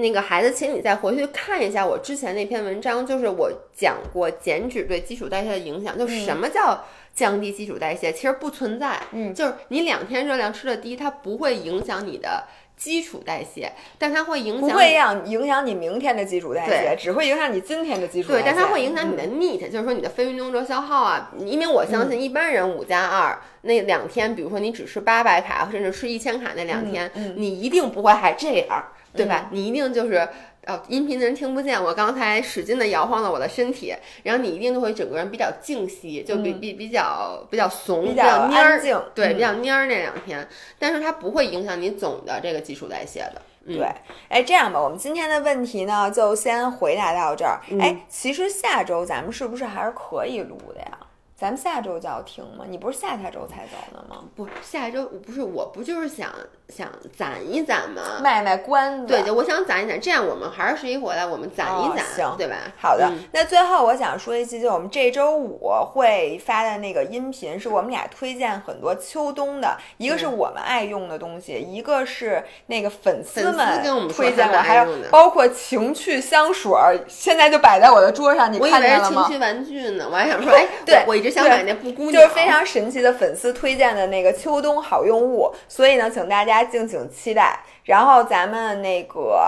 [0.00, 5.96] 那个孩子，请你再回去看一下我之前那篇文章，就是我讲过减脂对基础代谢的影响。
[5.98, 6.84] 就什么叫
[7.14, 8.12] 降低基础代谢？
[8.12, 9.00] 其实不存在。
[9.12, 12.44] 嗯，就是你两天热量吃的低，它不会影响你的
[12.76, 18.42] 基础代谢，但它会影响不会让影响你明天的基础代谢，只会影响你今天的基础代谢。
[18.42, 21.30] 对，但它会影响你的 NEAT，就是说你的非运动热消耗啊。
[21.38, 28.82] 因为我相信一般人五加二那两天，比如说你只吃八百卡，甚至吃一千卡那两天，你一定不会还这样。
[29.14, 29.48] 对吧？
[29.50, 30.28] 你一定就是，
[30.64, 38.80] 呃，音频的人听不见我刚才使劲的摇晃了我的身体，然后你一定就会整个人比较静息，就比比比较比较怂，比较蔫儿，
[39.14, 40.46] 对，比较蔫儿那两天，
[40.78, 43.42] 但是它不会影响你总的这个基础代谢的。
[43.66, 43.86] 对，
[44.28, 47.60] 哎，这样吧，我们今天的问题呢，就先回答到这儿。
[47.78, 50.98] 哎，其实下周咱们是不是还是可以录的呀？
[51.40, 52.66] 咱们下周就要停吗？
[52.68, 54.24] 你不是下下周才走的吗？
[54.36, 56.28] 不，下一周不是，我不就是想
[56.68, 56.86] 想
[57.16, 58.02] 攒一攒吗？
[58.20, 59.06] 卖卖关子。
[59.06, 62.56] 对，就我想攒一攒，这样我们还是十一回来，我们攒一攒，行，对吧？
[62.76, 76.70] 好的，那最后我想说一句，就我们这周五会发的那个音频，是我们俩推荐很多秋冬的，一个是我们爱用的东西，一个是那个粉丝们推荐的，还有包括情趣香水，
[77.08, 79.22] 现在就摆在我的桌上，你看见了吗？
[79.26, 81.29] 情趣玩具呢，我还想说， 哎，对我一直。
[81.30, 87.58] 直想买那布谷鸟，就是非常神奇的粉丝推荐的那个秋冬好用物，所以呢，请大家敬请期待。
[87.84, 89.40] 然后咱们那个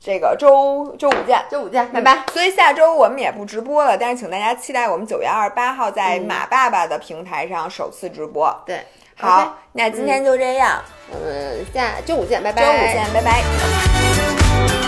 [0.00, 2.24] 这个周周五见，周五见，拜拜。
[2.32, 8.54] 所以下周我们也不直播了，但是请大家期待我们九月二十八号在马爸爸的平台上首次直播。
[8.66, 8.80] 对，
[9.16, 12.62] 好，那今天就这样，我们下周五见，拜拜。
[12.62, 14.83] 周五见，拜拜。